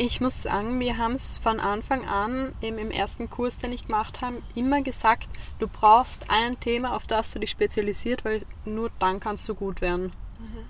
Ich 0.00 0.20
muss 0.20 0.42
sagen, 0.42 0.78
wir 0.78 0.96
haben 0.96 1.14
es 1.14 1.38
von 1.38 1.58
Anfang 1.58 2.06
an 2.06 2.52
im, 2.60 2.78
im 2.78 2.92
ersten 2.92 3.28
Kurs, 3.28 3.58
den 3.58 3.72
ich 3.72 3.86
gemacht 3.86 4.20
habe, 4.20 4.36
immer 4.54 4.80
gesagt, 4.80 5.28
du 5.58 5.66
brauchst 5.66 6.26
ein 6.28 6.60
Thema, 6.60 6.94
auf 6.94 7.06
das 7.08 7.32
du 7.32 7.40
dich 7.40 7.50
spezialisiert, 7.50 8.24
weil 8.24 8.42
nur 8.64 8.90
dann 9.00 9.18
kannst 9.18 9.48
du 9.48 9.56
gut 9.56 9.80
werden. 9.80 10.12
Mhm. 10.38 10.64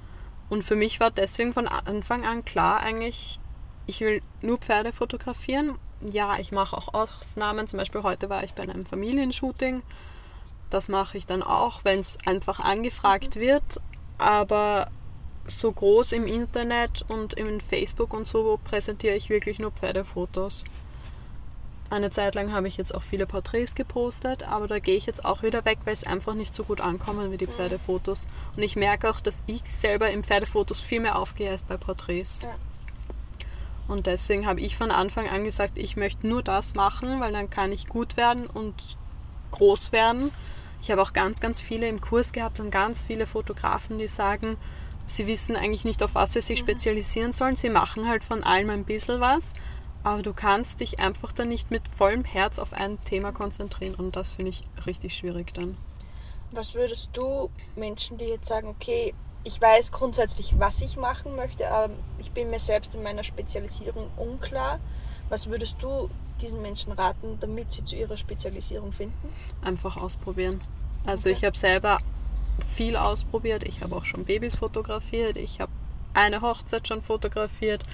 Und 0.49 0.65
für 0.65 0.77
mich 0.77 0.99
war 0.99 1.11
deswegen 1.11 1.53
von 1.53 1.69
Anfang 1.69 2.25
an 2.25 2.45
klar 2.45 2.81
eigentlich, 2.81 3.39
ich 3.87 4.01
will 4.01 4.23
nur 4.41 4.59
Pferde 4.59 4.93
fotografieren. 4.93 5.77
Ja, 6.01 6.39
ich 6.39 6.53
mache 6.53 6.77
auch 6.77 6.95
Ausnahmen. 6.95 7.67
Zum 7.67 7.79
Beispiel 7.79 8.03
heute 8.03 8.31
war 8.31 8.45
ich 8.45 8.55
bei 8.55 8.63
einem 8.63 8.87
Familienshooting. 8.87 9.83
Das 10.71 10.89
mache 10.89 11.19
ich 11.19 11.27
dann 11.27 11.43
auch, 11.43 11.85
wenn 11.85 12.01
es 12.01 12.19
einfach 12.25 12.61
angefragt 12.61 13.37
mhm. 13.37 13.41
wird. 13.41 13.81
Aber 14.19 14.89
so 15.47 15.73
groß 15.73 16.13
im 16.13 16.27
Internet 16.27 17.05
und 17.09 17.35
in 17.35 17.61
Facebook 17.61 18.13
und 18.13 18.27
so 18.27 18.59
präsentiere 18.63 19.15
ich 19.15 19.31
wirklich 19.31 19.59
nur 19.59 19.71
Pferdefotos. 19.71 20.65
Eine 21.91 22.11
Zeit 22.11 22.35
lang 22.35 22.53
habe 22.53 22.69
ich 22.69 22.77
jetzt 22.77 22.95
auch 22.95 23.03
viele 23.03 23.27
Porträts 23.27 23.75
gepostet, 23.75 24.43
aber 24.43 24.69
da 24.69 24.79
gehe 24.79 24.97
ich 24.97 25.07
jetzt 25.07 25.25
auch 25.25 25.43
wieder 25.43 25.65
weg, 25.65 25.79
weil 25.85 25.95
es 25.95 26.05
einfach 26.05 26.35
nicht 26.35 26.55
so 26.55 26.65
gut 26.65 26.83
ankommen 26.83 27.33
wie 27.33 27.39
die 27.39 27.47
mhm. 27.47 27.53
Pferdefotos. 27.53 28.27
Und 28.55 28.63
ich 28.63 28.77
merke 28.77 29.09
auch, 29.09 29.21
dass 29.21 29.43
ich 29.47 29.63
selber 29.65 30.11
in 30.11 30.23
Pferdefotos 30.23 30.81
viel 30.81 31.01
mehr 31.01 31.19
aufgehe 31.19 31.51
als 31.51 31.63
bei 31.63 31.79
Porträts. 31.79 32.41
Ja. 32.43 32.55
Und 33.89 34.07
deswegen 34.07 34.47
habe 34.47 34.61
ich 34.61 34.77
von 34.77 34.91
Anfang 34.91 35.29
an 35.31 35.45
gesagt, 35.45 35.79
ich 35.79 35.97
möchte 35.97 36.27
nur 36.27 36.43
das 36.43 36.75
machen, 36.75 37.21
weil 37.21 37.33
dann 37.33 37.49
kann 37.49 37.73
ich 37.73 37.87
gut 37.87 38.19
werden 38.19 38.47
und 38.47 38.75
groß 39.51 39.93
werden. 39.93 40.31
Ich 40.81 40.91
habe 40.91 41.03
auch 41.03 41.13
ganz, 41.13 41.41
ganz 41.41 41.61
viele 41.61 41.89
im 41.89 42.01
Kurs 42.01 42.33
gehabt 42.33 42.61
und 42.61 42.71
ganz 42.71 43.03
viele 43.03 43.27
Fotografen, 43.27 43.99
die 43.99 44.07
sagen, 44.07 44.57
sie 45.07 45.27
wissen 45.27 45.57
eigentlich 45.57 45.85
nicht, 45.85 46.03
auf 46.03 46.15
was 46.15 46.33
sie 46.33 46.41
sich 46.41 46.61
mhm. 46.61 46.67
spezialisieren 46.67 47.33
sollen. 47.33 47.57
Sie 47.57 47.71
machen 47.71 48.09
halt 48.09 48.25
von 48.25 48.45
allem 48.45 48.71
ein 48.71 48.85
bisschen 48.85 49.21
was 49.21 49.55
aber 50.05 50.23
du 50.23 50.33
kannst 50.33 50.81
dich 50.81 50.99
einfach 50.99 51.33
dann 51.33 51.49
nicht 51.49 51.71
mit 51.71 51.83
vollem 51.89 52.25
Herz 52.25 52.59
auf 52.59 52.73
ein 52.73 53.03
Thema 53.05 53.33
konzentrieren 53.33 53.95
und 53.95 54.17
das 54.17 54.31
finde 54.31 54.51
ich 54.51 54.63
richtig 54.87 55.15
schwierig 55.15 55.53
dann. 55.55 55.77
Was 56.51 56.75
würdest 56.75 57.11
du 57.13 57.51
Menschen, 57.77 58.17
die 58.17 58.25
jetzt 58.25 58.47
sagen, 58.47 58.69
okay, 58.69 59.15
ich 59.45 59.61
weiß 59.61 59.93
grundsätzlich, 59.93 60.59
was 60.59 60.81
ich 60.81 60.97
machen 60.97 61.37
möchte, 61.37 61.71
aber 61.71 61.93
ich 62.19 62.33
bin 62.33 62.51
mir 62.51 62.61
selbst 62.61 62.95
in 62.95 63.03
meiner 63.03 63.25
Spezialisierung 63.25 64.11
unklar, 64.17 64.81
was 65.29 65.49
würdest 65.49 65.77
du 65.81 66.11
diesen 66.41 66.63
Menschen 66.63 66.93
raten, 66.93 67.39
damit 67.41 67.73
sie 67.73 67.85
zu 67.85 67.97
ihrer 67.97 68.17
Spezialisierung 68.17 68.93
finden? 68.93 69.29
Einfach 69.63 69.97
ausprobieren. 69.97 70.61
Also 71.05 71.29
okay. 71.29 71.39
ich 71.39 71.45
habe 71.45 71.57
selber 71.57 71.99
viel 72.75 72.97
ausprobiert. 72.97 73.65
Ich 73.65 73.83
habe 73.83 73.95
auch 73.97 74.05
schon 74.05 74.25
Babys 74.25 74.55
fotografiert. 74.55 75.37
Ich 75.37 75.61
habe 75.61 75.73
eine 76.15 76.41
Hochzeit 76.41 76.87
schon 76.89 77.03
fotografiert. 77.03 77.85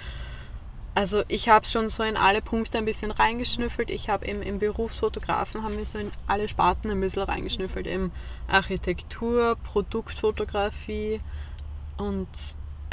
Also 0.94 1.24
ich 1.26 1.48
habe 1.48 1.66
schon 1.66 1.88
so 1.88 2.04
in 2.04 2.16
alle 2.16 2.40
Punkte 2.40 2.78
ein 2.78 2.84
bisschen 2.84 3.10
reingeschnüffelt. 3.10 3.90
Ich 3.90 4.08
habe 4.08 4.24
im, 4.26 4.42
im 4.42 4.60
Berufsfotografen 4.60 5.64
haben 5.64 5.76
wir 5.76 5.86
so 5.86 5.98
in 5.98 6.12
alle 6.28 6.46
Sparten 6.48 6.90
ein 6.90 7.00
bisschen 7.00 7.22
reingeschnüffelt. 7.22 7.86
Im 7.86 8.12
Architektur, 8.46 9.56
Produktfotografie 9.64 11.20
und 11.96 12.28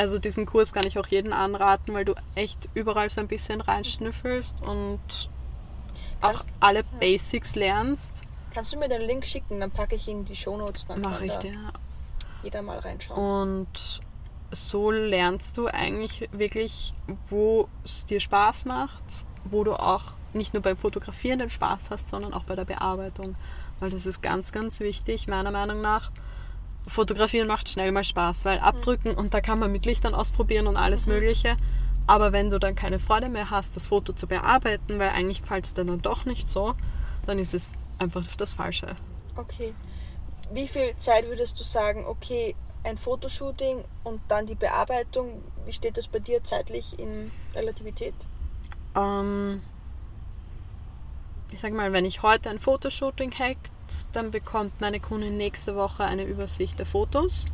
also 0.02 0.18
diesen 0.18 0.48
Kurs 0.48 0.74
kann 0.74 0.88
ich 0.88 0.98
auch 0.98 1.06
jedem 1.06 1.32
anraten, 1.32 1.94
weil 1.94 2.06
du 2.06 2.16
echt 2.34 2.70
überall 2.74 3.12
so 3.12 3.22
ein 3.22 3.28
bisschen 3.28 3.62
reinschnüffelst 3.62 4.60
und 4.62 5.30
auch 6.22 6.44
alle 6.60 6.84
Basics 7.00 7.54
lernst. 7.54 8.24
Kannst 8.52 8.74
du 8.74 8.80
mir 8.80 8.90
den 8.90 9.04
Link 9.04 9.28
schicken, 9.28 9.60
dann 9.60 9.70
packe 9.70 9.96
ich 9.96 10.08
ihn 10.08 10.20
in 10.20 10.26
die 10.26 10.36
Shownotes. 10.36 10.88
Dann 10.88 11.02
Mach 11.02 11.22
ich 11.22 11.38
dir. 11.38 11.54
Jeder 12.42 12.64
mal 12.64 12.80
reinschauen. 12.80 13.60
Und 13.60 14.02
so 14.50 14.90
lernst 14.90 15.60
du 15.60 15.68
eigentlich 15.68 16.28
wirklich, 16.32 16.96
wo 17.30 17.70
es 17.86 18.04
dir 18.08 18.20
Spaß 18.20 18.66
macht, 18.66 19.04
wo 19.44 19.64
du 19.64 19.74
auch 19.74 20.14
nicht 20.34 20.56
nur 20.56 20.64
beim 20.64 20.78
Fotografieren 20.78 21.38
den 21.38 21.50
Spaß 21.52 21.92
hast, 21.92 22.10
sondern 22.10 22.34
auch 22.34 22.46
bei 22.46 22.56
der 22.56 22.66
Bearbeitung. 22.66 23.36
Weil 23.80 23.92
das 23.92 24.08
ist 24.08 24.24
ganz, 24.24 24.52
ganz 24.52 24.80
wichtig, 24.80 25.28
meiner 25.28 25.52
Meinung 25.52 25.82
nach. 25.82 26.12
Fotografieren 26.88 27.48
macht 27.48 27.70
schnell 27.70 27.92
mal 27.92 28.04
Spaß, 28.04 28.46
weil 28.46 28.60
abdrücken 28.60 29.14
und 29.14 29.34
da 29.34 29.42
kann 29.42 29.60
man 29.60 29.72
mit 29.72 29.86
Lichtern 29.86 30.16
ausprobieren 30.16 30.68
und 30.68 30.78
alles 30.78 31.06
mhm. 31.06 31.14
Mögliche. 31.14 31.58
Aber 32.08 32.32
wenn 32.32 32.50
du 32.50 32.60
dann 32.60 32.76
keine 32.76 33.00
Freude 33.00 33.30
mehr 33.30 33.52
hast, 33.52 33.76
das 33.76 33.88
Foto 33.88 34.14
zu 34.14 34.28
bearbeiten, 34.28 35.00
weil 35.00 35.10
eigentlich 35.10 35.42
gefällt 35.42 35.66
es 35.66 35.74
dir 35.74 35.86
dann 35.86 36.02
doch 36.02 36.26
nicht 36.26 36.50
so, 36.50 36.76
dann 37.26 37.40
ist 37.40 37.54
es 37.54 37.74
einfach 38.00 38.26
das 38.36 38.52
Falsche. 38.52 38.96
Okay. 39.36 39.74
Wie 40.52 40.68
viel 40.68 40.96
Zeit 40.98 41.28
würdest 41.28 41.60
du 41.60 41.64
sagen, 41.64 42.06
okay, 42.06 42.56
ein 42.84 42.98
Fotoshooting 42.98 43.84
und 44.04 44.22
dann 44.28 44.46
die 44.46 44.56
Bearbeitung. 44.56 45.44
Wie 45.66 45.72
steht 45.72 45.98
das 45.98 46.08
bei 46.08 46.20
dir 46.20 46.44
zeitlich 46.44 47.00
in 47.00 47.32
Relativität? 47.54 48.16
Ähm, 48.96 49.62
ich 51.52 51.60
sag 51.60 51.74
mal, 51.74 51.94
wenn 51.94 52.06
ich 52.06 52.24
heute 52.24 52.50
ein 52.50 52.60
Fotoshooting 52.60 53.32
dann 54.12 54.32
bekommt 54.32 54.80
meine 54.82 55.00
Kundin 55.00 55.38
nächste 55.38 55.76
Woche 55.76 56.04
eine 56.04 56.24
Übersicht 56.24 56.80
der 56.80 56.86
Fotos. 56.86 57.46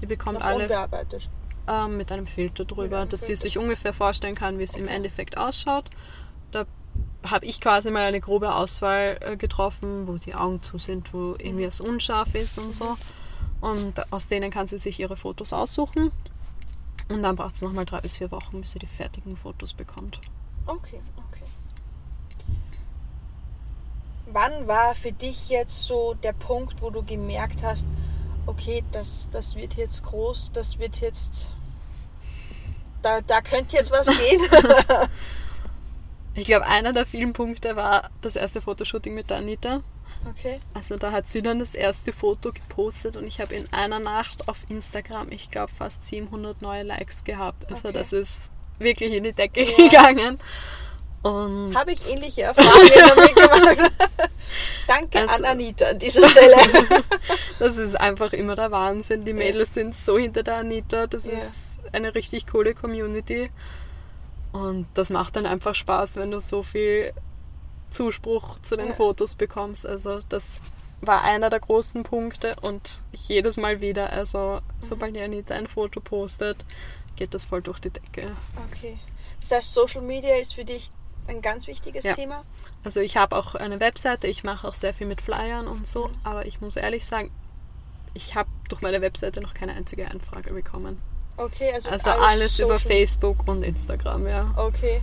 Die 0.00 0.06
bekommt 0.06 0.38
Noch 0.38 0.46
alle 0.46 0.64
unbearbeitet. 0.64 1.28
Ähm, 1.68 1.96
mit 1.96 2.10
einem 2.10 2.26
Filter 2.26 2.64
drüber, 2.64 3.00
einem 3.00 3.08
dass 3.10 3.26
Filter. 3.26 3.36
sie 3.36 3.42
sich 3.42 3.58
ungefähr 3.58 3.92
vorstellen 3.92 4.34
kann, 4.34 4.58
wie 4.58 4.64
es 4.64 4.74
okay. 4.74 4.80
im 4.80 4.88
Endeffekt 4.88 5.36
ausschaut. 5.36 5.90
Da 6.52 6.64
habe 7.28 7.44
ich 7.46 7.60
quasi 7.60 7.90
mal 7.90 8.02
eine 8.02 8.20
grobe 8.20 8.54
Auswahl 8.54 9.18
äh, 9.20 9.36
getroffen, 9.36 10.06
wo 10.06 10.16
die 10.16 10.34
Augen 10.34 10.62
zu 10.62 10.78
sind, 10.78 11.12
wo 11.12 11.34
irgendwie 11.38 11.64
es 11.64 11.80
unscharf 11.80 12.34
ist 12.34 12.58
und 12.58 12.72
so. 12.72 12.96
Und 13.60 14.12
aus 14.12 14.28
denen 14.28 14.50
kann 14.50 14.66
sie 14.66 14.78
sich 14.78 14.98
ihre 14.98 15.16
Fotos 15.16 15.52
aussuchen. 15.52 16.10
Und 17.08 17.22
dann 17.22 17.36
braucht 17.36 17.56
es 17.56 17.62
nochmal 17.62 17.84
drei 17.84 18.00
bis 18.00 18.16
vier 18.16 18.30
Wochen, 18.30 18.60
bis 18.60 18.72
sie 18.72 18.78
die 18.78 18.86
fertigen 18.86 19.36
Fotos 19.36 19.74
bekommt. 19.74 20.20
Okay, 20.66 21.00
okay. 21.16 21.44
Wann 24.32 24.66
war 24.66 24.94
für 24.94 25.12
dich 25.12 25.48
jetzt 25.48 25.86
so 25.86 26.14
der 26.14 26.32
Punkt, 26.32 26.82
wo 26.82 26.90
du 26.90 27.02
gemerkt 27.02 27.62
hast, 27.62 27.86
okay, 28.46 28.82
das, 28.92 29.30
das 29.30 29.54
wird 29.54 29.74
jetzt 29.74 30.02
groß, 30.02 30.52
das 30.52 30.78
wird 30.78 31.00
jetzt. 31.00 31.50
Da, 33.02 33.20
da 33.22 33.40
könnte 33.40 33.76
jetzt 33.76 33.90
was 33.90 34.06
gehen? 34.06 34.40
ich 36.34 36.44
glaube, 36.44 36.66
einer 36.66 36.92
der 36.92 37.06
vielen 37.06 37.32
Punkte 37.32 37.74
war 37.76 38.10
das 38.20 38.36
erste 38.36 38.60
Fotoshooting 38.60 39.14
mit 39.14 39.30
der 39.30 39.38
Anita. 39.38 39.82
Okay. 40.28 40.60
Also 40.74 40.96
da 40.96 41.12
hat 41.12 41.30
sie 41.30 41.40
dann 41.40 41.60
das 41.60 41.74
erste 41.74 42.12
Foto 42.12 42.52
gepostet 42.52 43.16
und 43.16 43.26
ich 43.26 43.40
habe 43.40 43.54
in 43.54 43.72
einer 43.72 44.00
Nacht 44.00 44.48
auf 44.48 44.58
Instagram, 44.68 45.32
ich 45.32 45.50
glaube, 45.50 45.72
fast 45.76 46.04
700 46.04 46.60
neue 46.60 46.82
Likes 46.82 47.24
gehabt. 47.24 47.70
Also 47.70 47.88
okay. 47.88 47.92
das 47.92 48.12
ist 48.12 48.52
wirklich 48.78 49.14
in 49.14 49.24
die 49.24 49.32
Decke 49.32 49.64
ja. 49.64 49.76
gegangen. 49.76 50.38
Und 51.22 51.76
habe 51.76 51.92
ich 51.92 52.10
ähnliche 52.10 52.42
Erfahrungen 52.42 52.90
damit 52.94 53.34
gemacht. 53.34 53.92
Danke 54.86 55.20
also, 55.20 55.34
an 55.34 55.44
Anita 55.44 55.86
an 55.86 55.98
dieser 55.98 56.26
Stelle. 56.28 56.56
das 57.58 57.76
ist 57.78 58.00
einfach 58.00 58.32
immer 58.32 58.56
der 58.56 58.70
Wahnsinn. 58.70 59.24
Die 59.24 59.34
Mädels 59.34 59.74
ja. 59.74 59.82
sind 59.82 59.94
so 59.94 60.18
hinter 60.18 60.42
der 60.42 60.56
Anita. 60.56 61.06
Das 61.06 61.26
ja. 61.26 61.32
ist 61.32 61.78
eine 61.92 62.14
richtig 62.14 62.46
coole 62.46 62.74
Community. 62.74 63.50
Und 64.52 64.86
das 64.94 65.10
macht 65.10 65.36
dann 65.36 65.46
einfach 65.46 65.74
Spaß, 65.74 66.16
wenn 66.16 66.30
du 66.30 66.40
so 66.40 66.62
viel 66.62 67.12
Zuspruch 67.90 68.58
zu 68.60 68.76
den 68.76 68.88
ja. 68.88 68.94
Fotos 68.94 69.36
bekommst. 69.36 69.86
Also 69.86 70.20
das 70.28 70.58
war 71.00 71.22
einer 71.22 71.50
der 71.50 71.60
großen 71.60 72.02
Punkte 72.02 72.56
und 72.60 73.02
jedes 73.12 73.56
Mal 73.56 73.80
wieder, 73.80 74.12
also 74.12 74.60
mhm. 74.60 74.80
sobald 74.80 75.16
die 75.16 75.20
Anita 75.20 75.54
ein 75.54 75.66
Foto 75.66 76.00
postet, 76.00 76.64
geht 77.16 77.32
das 77.34 77.44
voll 77.44 77.62
durch 77.62 77.78
die 77.78 77.90
Decke. 77.90 78.36
Okay. 78.70 78.98
Das 79.40 79.52
heißt, 79.52 79.74
Social 79.74 80.02
Media 80.02 80.36
ist 80.36 80.54
für 80.54 80.64
dich 80.64 80.90
ein 81.26 81.42
ganz 81.42 81.66
wichtiges 81.66 82.04
ja. 82.04 82.14
Thema? 82.14 82.44
Also 82.84 83.00
ich 83.00 83.16
habe 83.16 83.36
auch 83.36 83.54
eine 83.54 83.80
Webseite, 83.80 84.26
ich 84.26 84.44
mache 84.44 84.66
auch 84.66 84.74
sehr 84.74 84.94
viel 84.94 85.06
mit 85.06 85.20
Flyern 85.20 85.68
und 85.68 85.86
so, 85.86 86.08
mhm. 86.08 86.14
aber 86.24 86.46
ich 86.46 86.60
muss 86.60 86.76
ehrlich 86.76 87.04
sagen, 87.06 87.30
ich 88.14 88.34
habe 88.34 88.48
durch 88.68 88.82
meine 88.82 89.00
Webseite 89.00 89.40
noch 89.40 89.54
keine 89.54 89.74
einzige 89.74 90.10
Anfrage 90.10 90.52
bekommen. 90.52 91.00
Okay, 91.36 91.72
also, 91.72 91.90
Also 91.90 92.10
alles 92.10 92.58
über 92.58 92.78
Social- 92.78 92.88
Facebook 92.90 93.48
und 93.48 93.62
Instagram, 93.62 94.26
ja. 94.26 94.52
Okay. 94.56 95.00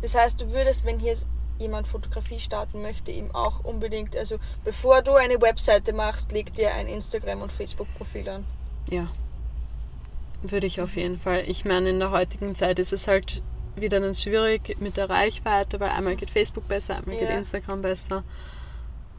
Das 0.00 0.14
heißt, 0.14 0.40
du 0.40 0.50
würdest, 0.50 0.84
wenn 0.84 0.98
hier 0.98 1.14
jemand 1.58 1.86
Fotografie 1.86 2.40
starten 2.40 2.80
möchte, 2.80 3.10
ihm 3.10 3.34
auch 3.34 3.64
unbedingt, 3.64 4.16
also 4.16 4.38
bevor 4.64 5.02
du 5.02 5.12
eine 5.14 5.40
Webseite 5.40 5.92
machst, 5.92 6.32
leg 6.32 6.54
dir 6.54 6.72
ein 6.74 6.86
Instagram- 6.86 7.42
und 7.42 7.52
Facebook-Profil 7.52 8.28
an. 8.30 8.46
Ja. 8.88 9.08
Würde 10.42 10.66
ich 10.66 10.80
auf 10.80 10.96
jeden 10.96 11.18
Fall. 11.18 11.44
Ich 11.46 11.66
meine, 11.66 11.90
in 11.90 11.98
der 11.98 12.10
heutigen 12.10 12.54
Zeit 12.54 12.78
ist 12.78 12.94
es 12.94 13.06
halt 13.06 13.42
wieder 13.76 14.00
dann 14.00 14.14
schwierig 14.14 14.76
mit 14.80 14.96
der 14.96 15.08
Reichweite, 15.08 15.80
weil 15.80 15.90
einmal 15.90 16.16
geht 16.16 16.30
Facebook 16.30 16.66
besser, 16.68 16.96
einmal 16.96 17.16
geht 17.16 17.28
Ja. 17.28 17.36
Instagram 17.36 17.82
besser. 17.82 18.24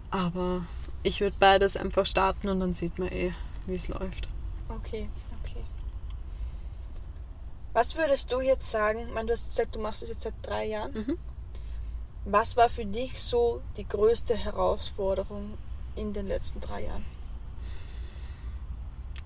Aber 0.10 0.66
ich 1.04 1.22
würde 1.22 1.36
beides 1.40 1.78
einfach 1.78 2.06
starten 2.06 2.50
und 2.50 2.60
dann 2.60 2.74
sieht 2.74 3.00
man 3.00 3.10
eh, 3.10 3.32
wie 3.66 3.76
es 3.76 3.88
läuft. 3.88 4.28
Okay, 4.70 5.10
okay. 5.42 5.64
Was 7.74 7.96
würdest 7.96 8.32
du 8.32 8.42
jetzt 8.42 8.70
sagen? 8.70 9.00
Ich 9.08 9.14
meine, 9.14 9.28
du 9.28 9.34
hast 9.34 9.48
gesagt, 9.48 9.76
du 9.76 9.80
machst 9.80 10.04
es 10.04 10.10
jetzt 10.10 10.24
seit 10.24 10.34
drei 10.42 10.66
Jahren. 10.66 10.94
Mhm. 10.94 11.18
Was 12.26 12.56
war 12.56 12.70
für 12.70 12.86
dich 12.86 13.22
so 13.22 13.62
die 13.78 13.88
größte 13.88 14.36
Herausforderung 14.36 15.58
in 15.96 16.14
den 16.14 16.28
letzten 16.28 16.60
drei 16.60 16.84
Jahren? 16.84 17.06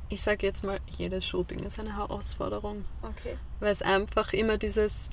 Ich 0.09 0.21
sage 0.21 0.45
jetzt 0.45 0.63
mal, 0.63 0.79
jedes 0.87 1.25
Shooting 1.25 1.59
ist 1.59 1.79
eine 1.79 1.95
Herausforderung, 1.97 2.85
Okay. 3.01 3.37
weil 3.59 3.71
es 3.71 3.81
einfach 3.81 4.33
immer 4.33 4.57
dieses 4.57 5.09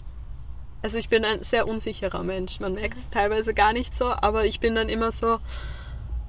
also 0.84 0.98
ich 0.98 1.08
bin 1.08 1.24
ein 1.24 1.44
sehr 1.44 1.68
unsicherer 1.68 2.24
Mensch. 2.24 2.58
Man 2.58 2.74
merkt 2.74 2.98
es 2.98 3.08
teilweise 3.08 3.54
gar 3.54 3.72
nicht 3.72 3.94
so, 3.94 4.06
aber 4.06 4.46
ich 4.46 4.58
bin 4.58 4.74
dann 4.74 4.88
immer 4.88 5.12
so, 5.12 5.38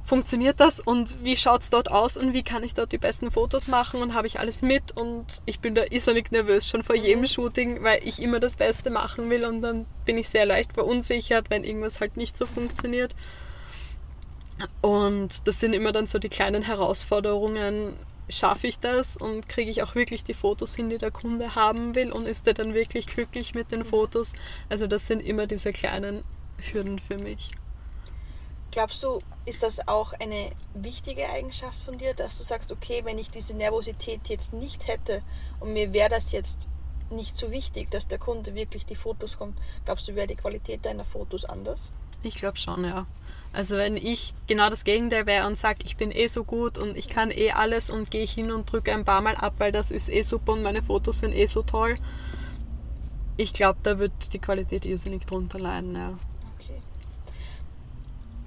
funktioniert 0.04 0.60
das 0.60 0.80
und 0.80 1.23
wie 1.23 1.38
schaut 1.38 1.63
es 1.63 1.69
dort 1.69 1.89
aus 1.89 2.17
und 2.17 2.34
wie 2.34 2.43
kann 2.43 2.63
ich 2.63 2.73
dort 2.73 2.91
die 2.91 2.97
besten 2.97 3.32
Fotos 3.32 3.67
machen 3.67 4.02
und 4.02 4.13
habe 4.13 4.28
ich 4.28 4.39
alles 4.39 4.62
mit 4.62 4.95
und 4.95 5.26
ich 5.45 5.60
bin 5.60 5.76
da 5.76 5.84
irrsinnig 5.89 6.30
nervös 6.32 6.67
schon 6.67 6.84
vor 6.84 6.95
jedem 6.95 7.26
Shooting, 7.26 7.84
weil 7.84 8.02
ich 8.04 8.21
immer 8.21 8.39
das 8.39 8.56
Beste 8.58 8.89
machen 8.89 9.30
will 9.30 9.45
und 9.45 9.62
dann 9.62 9.86
bin 10.06 10.17
ich 10.17 10.30
sehr 10.30 10.45
leicht 10.45 10.73
verunsichert, 10.73 11.49
wenn 11.49 11.63
irgendwas 11.63 12.02
halt 12.02 12.17
nicht 12.17 12.38
so 12.38 12.45
funktioniert. 12.45 13.15
Und 14.82 15.47
das 15.47 15.60
sind 15.60 15.73
immer 15.73 15.91
dann 15.93 16.06
so 16.06 16.19
die 16.19 16.30
kleinen 16.30 16.62
Herausforderungen. 16.63 17.93
Schaffe 18.29 18.67
ich 18.67 18.79
das 18.79 19.17
und 19.17 19.49
kriege 19.49 19.69
ich 19.69 19.83
auch 19.83 19.95
wirklich 19.95 20.23
die 20.23 20.33
Fotos 20.33 20.75
hin, 20.75 20.89
die 20.89 20.97
der 20.97 21.12
Kunde 21.12 21.55
haben 21.55 21.93
will 21.95 22.12
und 22.12 22.25
ist 22.25 22.47
er 22.47 22.53
dann 22.53 22.73
wirklich 22.73 23.07
glücklich 23.07 23.53
mit 23.53 23.71
den 23.71 23.83
Fotos? 23.83 24.33
Also 24.69 24.88
das 24.88 25.07
sind 25.07 25.19
immer 25.19 25.45
diese 25.45 25.73
kleinen 25.73 26.23
Hürden 26.57 26.99
für 26.99 27.17
mich. 27.17 27.49
Glaubst 28.71 29.03
du, 29.03 29.21
ist 29.45 29.62
das 29.62 29.88
auch 29.88 30.13
eine 30.13 30.51
wichtige 30.73 31.29
Eigenschaft 31.29 31.77
von 31.83 31.97
dir, 31.97 32.15
dass 32.15 32.39
du 32.39 32.43
sagst, 32.43 32.71
okay, 32.71 33.01
wenn 33.03 33.19
ich 33.19 33.29
diese 33.29 33.53
Nervosität 33.53 34.29
jetzt 34.29 34.51
nicht 34.51 34.88
hätte 34.88 35.21
und 35.59 35.73
mir 35.73 35.93
wäre 35.93 36.09
das 36.09 36.31
jetzt 36.31 36.67
nicht 37.12 37.36
so 37.36 37.51
wichtig, 37.51 37.91
dass 37.91 38.07
der 38.07 38.17
Kunde 38.17 38.55
wirklich 38.55 38.86
die 38.86 38.95
Fotos 38.95 39.38
kommt, 39.38 39.59
glaubst 39.86 40.07
du, 40.07 40.15
wäre 40.15 40.25
die 40.25 40.36
Qualität 40.36 40.86
deiner 40.86 41.05
Fotos 41.05 41.45
anders? 41.45 41.91
Ich 42.23 42.36
glaube 42.36 42.57
schon, 42.57 42.83
ja. 42.83 43.05
Also 43.54 43.78
wenn 43.78 43.96
ich 43.96 44.34
genau 44.48 44.70
das 44.72 44.84
Gegenteil 44.84 45.28
wäre 45.28 45.46
und 45.46 45.60
sage, 45.60 45.80
ich 45.86 45.96
bin 45.96 46.12
eh 46.12 46.28
so 46.28 46.44
gut 46.44 46.80
und 46.80 46.98
ich 46.98 47.08
kann 47.08 47.30
eh 47.30 47.52
alles 47.52 47.92
und 47.92 48.10
gehe 48.10 48.26
hin 48.26 48.52
und 48.52 48.72
drücke 48.72 48.92
ein 48.92 49.06
paar 49.06 49.22
Mal 49.22 49.36
ab, 49.36 49.54
weil 49.60 49.72
das 49.72 49.92
ist 49.92 50.10
eh 50.10 50.24
super 50.24 50.54
und 50.54 50.63
meine 50.63 50.82
Fotos 50.82 51.20
sind 51.20 51.34
eh 51.34 51.46
so 51.46 51.62
toll. 51.62 51.98
Ich 53.38 53.54
glaube, 53.54 53.80
da 53.84 54.00
wird 54.00 54.34
die 54.34 54.39
Qualität 54.39 54.86
irrsinnig 54.86 55.26
drunter 55.26 55.60
leiden, 55.60 55.96
ja. 55.96 56.13
Okay. 56.58 56.82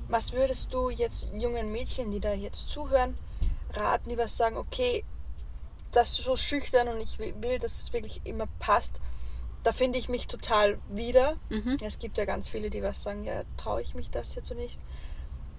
Was 0.09 0.33
würdest 0.33 0.75
du 0.75 0.91
jetzt 0.91 1.29
jungen 1.33 1.71
Mädchen, 1.71 2.11
die 2.11 2.21
da 2.21 2.35
jetzt 2.35 2.69
zuhören, 2.69 3.17
raten, 3.75 4.11
die 4.11 4.19
was 4.19 4.37
sagen, 4.37 4.57
okay, 4.57 5.05
das 5.93 6.19
ist 6.19 6.25
so 6.25 6.37
schüchtern 6.37 6.89
und 6.89 7.01
ich 7.01 7.19
will, 7.21 7.33
will, 7.41 7.59
dass 7.61 7.79
es 7.79 7.93
wirklich 7.93 8.21
immer 8.25 8.47
passt. 8.59 9.01
Da 9.67 9.73
finde 9.73 9.99
ich 9.99 10.09
mich 10.09 10.29
total 10.29 10.79
wieder. 10.89 11.35
Mhm. 11.49 11.79
Es 11.83 11.99
gibt 11.99 12.19
ja 12.19 12.25
ganz 12.25 12.49
viele, 12.49 12.71
die 12.71 12.85
was 12.85 13.03
sagen, 13.03 13.25
ja, 13.25 13.43
traue 13.57 13.83
ich 13.83 13.97
mich 13.97 14.11
das 14.11 14.37
jetzt 14.37 14.47
so 14.47 14.55
nicht. 14.55 14.79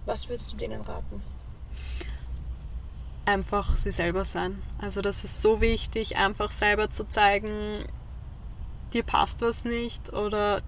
Was 0.06 0.30
würdest 0.30 0.50
du 0.50 0.56
denen 0.56 0.80
raten? 0.80 1.22
Einfach 3.26 3.76
sie 3.76 3.91
selber 3.91 4.24
sein. 4.24 4.62
Also 4.80 5.02
das 5.02 5.26
ist 5.26 5.41
so 5.41 5.60
wichtig, 5.60 6.15
einfach 6.15 6.54
selber 6.54 6.89
zu 6.89 7.10
zeigen, 7.10 7.84
dir 8.93 9.04
passt 9.04 9.41
was 9.41 9.65
nicht 9.65 10.13
oder 10.13 10.62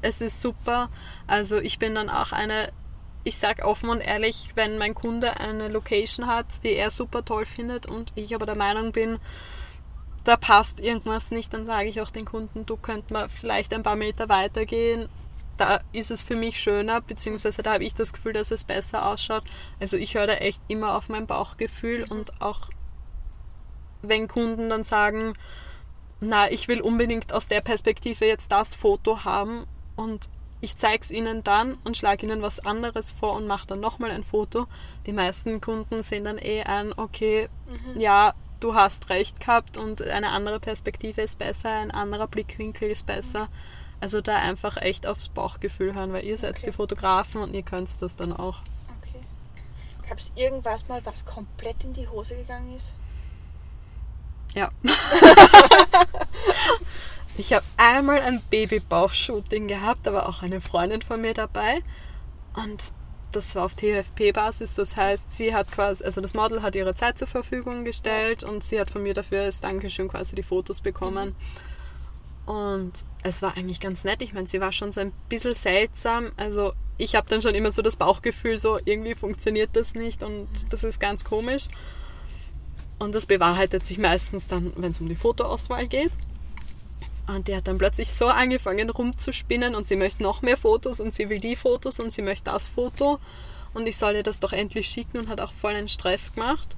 es 0.00 0.20
ist 0.20 0.40
super. 0.40 0.88
Also 1.26 1.58
ich 1.58 1.80
bin 1.80 1.92
dann 1.96 2.08
auch 2.08 2.30
eine, 2.30 2.70
ich 3.24 3.36
sag 3.36 3.64
offen 3.64 3.88
und 3.88 4.00
ehrlich, 4.00 4.52
wenn 4.54 4.78
mein 4.78 4.94
Kunde 4.94 5.40
eine 5.40 5.66
Location 5.66 6.28
hat, 6.28 6.62
die 6.62 6.74
er 6.74 6.92
super 6.92 7.24
toll 7.24 7.46
findet 7.46 7.86
und 7.86 8.12
ich 8.14 8.32
aber 8.32 8.46
der 8.46 8.54
Meinung 8.54 8.92
bin, 8.92 9.18
da 10.26 10.36
passt 10.36 10.80
irgendwas 10.80 11.30
nicht, 11.30 11.54
dann 11.54 11.66
sage 11.66 11.88
ich 11.88 12.00
auch 12.00 12.10
den 12.10 12.24
Kunden, 12.24 12.66
du 12.66 12.76
könnt 12.76 13.12
mal 13.12 13.28
vielleicht 13.28 13.72
ein 13.72 13.84
paar 13.84 13.94
Meter 13.94 14.28
weitergehen. 14.28 15.08
Da 15.56 15.80
ist 15.92 16.10
es 16.10 16.20
für 16.20 16.34
mich 16.34 16.60
schöner, 16.60 17.00
beziehungsweise 17.00 17.62
da 17.62 17.74
habe 17.74 17.84
ich 17.84 17.94
das 17.94 18.12
Gefühl, 18.12 18.32
dass 18.32 18.50
es 18.50 18.64
besser 18.64 19.06
ausschaut. 19.06 19.44
Also 19.80 19.96
ich 19.96 20.14
höre 20.14 20.26
da 20.26 20.34
echt 20.34 20.60
immer 20.66 20.96
auf 20.96 21.08
mein 21.08 21.26
Bauchgefühl 21.26 22.04
und 22.08 22.42
auch 22.42 22.70
wenn 24.02 24.26
Kunden 24.26 24.68
dann 24.68 24.84
sagen, 24.84 25.34
na, 26.20 26.50
ich 26.50 26.66
will 26.66 26.80
unbedingt 26.80 27.32
aus 27.32 27.46
der 27.46 27.60
Perspektive 27.60 28.26
jetzt 28.26 28.50
das 28.50 28.74
Foto 28.74 29.24
haben 29.24 29.66
und 29.94 30.28
ich 30.60 30.76
zeige 30.76 31.02
es 31.02 31.12
ihnen 31.12 31.44
dann 31.44 31.78
und 31.84 31.96
schlage 31.96 32.26
ihnen 32.26 32.42
was 32.42 32.60
anderes 32.60 33.12
vor 33.12 33.34
und 33.34 33.46
mache 33.46 33.68
dann 33.68 33.80
nochmal 33.80 34.10
ein 34.10 34.24
Foto. 34.24 34.66
Die 35.06 35.12
meisten 35.12 35.60
Kunden 35.60 36.02
sehen 36.02 36.24
dann 36.24 36.38
eh 36.38 36.62
ein, 36.62 36.92
okay, 36.96 37.48
ja, 37.96 38.34
du 38.60 38.74
hast 38.74 39.10
recht 39.10 39.40
gehabt 39.40 39.76
und 39.76 40.02
eine 40.02 40.30
andere 40.30 40.60
Perspektive 40.60 41.20
ist 41.22 41.38
besser, 41.38 41.70
ein 41.70 41.90
anderer 41.90 42.26
Blickwinkel 42.26 42.90
ist 42.90 43.06
besser. 43.06 43.48
Also 44.00 44.20
da 44.20 44.36
einfach 44.36 44.76
echt 44.76 45.06
aufs 45.06 45.28
Bauchgefühl 45.28 45.94
hören, 45.94 46.12
weil 46.12 46.24
ihr 46.24 46.36
seid 46.36 46.56
Okay. 46.56 46.66
die 46.66 46.72
Fotografen 46.72 47.40
und 47.40 47.54
ihr 47.54 47.62
könnt 47.62 47.88
das 48.00 48.14
dann 48.14 48.32
auch. 48.32 48.58
Okay. 49.00 49.20
Gab 50.08 50.18
es 50.18 50.32
irgendwas 50.36 50.88
mal, 50.88 51.04
was 51.04 51.24
komplett 51.24 51.84
in 51.84 51.92
die 51.94 52.06
Hose 52.08 52.36
gegangen 52.36 52.74
ist? 52.74 52.94
Ja. 54.54 54.70
ich 57.38 57.52
habe 57.52 57.64
einmal 57.76 58.20
ein 58.20 58.40
Babybauch-Shooting 58.50 59.66
gehabt, 59.66 60.06
da 60.06 60.12
war 60.12 60.28
auch 60.28 60.42
eine 60.42 60.60
Freundin 60.60 61.02
von 61.02 61.20
mir 61.20 61.34
dabei. 61.34 61.82
Und 62.54 62.92
das 63.32 63.54
war 63.54 63.64
auf 63.64 63.74
TFP-Basis, 63.74 64.74
das 64.74 64.96
heißt, 64.96 65.30
sie 65.30 65.54
hat 65.54 65.70
quasi, 65.70 66.04
also 66.04 66.20
das 66.20 66.34
Model 66.34 66.62
hat 66.62 66.74
ihre 66.74 66.94
Zeit 66.94 67.18
zur 67.18 67.28
Verfügung 67.28 67.84
gestellt 67.84 68.44
und 68.44 68.64
sie 68.64 68.80
hat 68.80 68.90
von 68.90 69.02
mir 69.02 69.14
dafür 69.14 69.42
als 69.42 69.60
Dankeschön 69.60 70.08
quasi 70.08 70.34
die 70.34 70.42
Fotos 70.42 70.80
bekommen. 70.80 71.34
Und 72.46 72.92
es 73.24 73.42
war 73.42 73.56
eigentlich 73.56 73.80
ganz 73.80 74.04
nett. 74.04 74.22
Ich 74.22 74.32
meine, 74.32 74.46
sie 74.46 74.60
war 74.60 74.70
schon 74.70 74.92
so 74.92 75.00
ein 75.00 75.12
bisschen 75.28 75.54
seltsam. 75.54 76.30
Also 76.36 76.72
ich 76.96 77.16
habe 77.16 77.28
dann 77.28 77.42
schon 77.42 77.54
immer 77.54 77.72
so 77.72 77.82
das 77.82 77.96
Bauchgefühl, 77.96 78.56
so 78.56 78.78
irgendwie 78.84 79.14
funktioniert 79.14 79.70
das 79.74 79.94
nicht 79.94 80.22
und 80.22 80.48
das 80.70 80.84
ist 80.84 81.00
ganz 81.00 81.24
komisch. 81.24 81.66
Und 82.98 83.14
das 83.14 83.26
bewahrheitet 83.26 83.84
sich 83.84 83.98
meistens 83.98 84.46
dann, 84.46 84.72
wenn 84.76 84.92
es 84.92 85.00
um 85.00 85.08
die 85.08 85.16
Fotoauswahl 85.16 85.86
geht. 85.86 86.12
Und 87.26 87.48
die 87.48 87.56
hat 87.56 87.66
dann 87.66 87.78
plötzlich 87.78 88.12
so 88.12 88.28
angefangen 88.28 88.88
rumzuspinnen 88.88 89.74
und 89.74 89.86
sie 89.86 89.96
möchte 89.96 90.22
noch 90.22 90.42
mehr 90.42 90.56
Fotos 90.56 91.00
und 91.00 91.12
sie 91.12 91.28
will 91.28 91.40
die 91.40 91.56
Fotos 91.56 91.98
und 91.98 92.12
sie 92.12 92.22
möchte 92.22 92.50
das 92.50 92.68
Foto. 92.68 93.18
Und 93.74 93.86
ich 93.86 93.96
soll 93.96 94.14
ihr 94.14 94.22
das 94.22 94.38
doch 94.38 94.52
endlich 94.52 94.88
schicken 94.88 95.18
und 95.18 95.28
hat 95.28 95.40
auch 95.40 95.52
voll 95.52 95.74
einen 95.74 95.88
Stress 95.88 96.32
gemacht. 96.32 96.76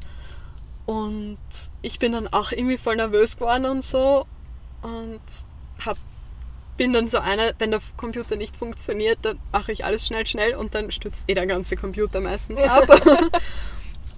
Und 0.86 1.38
ich 1.82 1.98
bin 1.98 2.12
dann 2.12 2.28
auch 2.28 2.50
irgendwie 2.50 2.78
voll 2.78 2.96
nervös 2.96 3.36
geworden 3.36 3.66
und 3.66 3.84
so. 3.84 4.26
Und 4.80 5.20
hab, 5.84 5.98
bin 6.78 6.94
dann 6.94 7.08
so 7.08 7.18
einer, 7.18 7.52
wenn 7.58 7.70
der 7.70 7.80
Computer 7.98 8.36
nicht 8.36 8.56
funktioniert, 8.56 9.18
dann 9.22 9.38
mache 9.52 9.72
ich 9.72 9.84
alles 9.84 10.06
schnell, 10.06 10.26
schnell 10.26 10.54
und 10.54 10.74
dann 10.74 10.90
stürzt 10.90 11.28
eh 11.28 11.34
der 11.34 11.46
ganze 11.46 11.76
Computer 11.76 12.20
meistens 12.20 12.62
ab. 12.62 12.88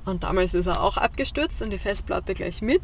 Und 0.07 0.25
damals 0.25 0.55
ist 0.55 0.66
er 0.66 0.83
auch 0.83 0.97
abgestürzt 0.97 1.61
und 1.61 1.71
die 1.71 1.79
Festplatte 1.79 2.35
gleich 2.35 2.62
mit. 2.62 2.81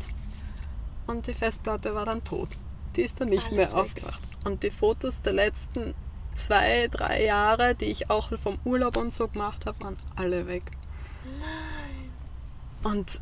Und 1.07 1.27
die 1.27 1.33
Festplatte 1.33 1.95
war 1.95 2.05
dann 2.05 2.23
tot. 2.23 2.51
Die 2.97 3.03
ist 3.03 3.21
dann 3.21 3.29
nicht 3.29 3.47
Alles 3.47 3.57
mehr 3.57 3.69
weg. 3.69 3.75
aufgewacht. 3.75 4.23
Und 4.45 4.63
die 4.63 4.71
Fotos 4.71 5.23
der 5.23 5.33
letzten 5.35 5.95
zwei, 6.35 6.89
drei 6.89 7.25
Jahre, 7.25 7.75
die 7.75 7.87
ich 7.87 8.11
auch 8.11 8.31
vom 8.39 8.59
Urlaub 8.65 8.97
und 8.97 9.13
so 9.13 9.29
gemacht 9.29 9.67
habe, 9.67 9.81
waren 9.83 9.97
alle 10.17 10.47
weg. 10.47 10.63
Nein. 11.41 12.93
Und 12.93 13.21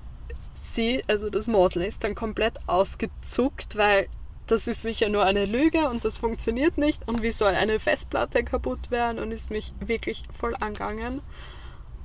sie, 0.52 1.02
also 1.08 1.28
das 1.30 1.46
Model, 1.46 1.82
ist 1.82 2.04
dann 2.04 2.14
komplett 2.14 2.58
ausgezuckt, 2.68 3.76
weil 3.76 4.08
das 4.46 4.66
ist 4.68 4.82
sicher 4.82 5.08
nur 5.08 5.24
eine 5.24 5.46
Lüge 5.46 5.88
und 5.88 6.04
das 6.04 6.18
funktioniert 6.18 6.76
nicht. 6.76 7.08
Und 7.08 7.22
wie 7.22 7.32
soll 7.32 7.54
eine 7.54 7.80
Festplatte 7.80 8.44
kaputt 8.44 8.90
werden? 8.90 9.18
Und 9.18 9.32
ist 9.32 9.50
mich 9.50 9.72
wirklich 9.80 10.24
voll 10.38 10.54
angegangen. 10.60 11.22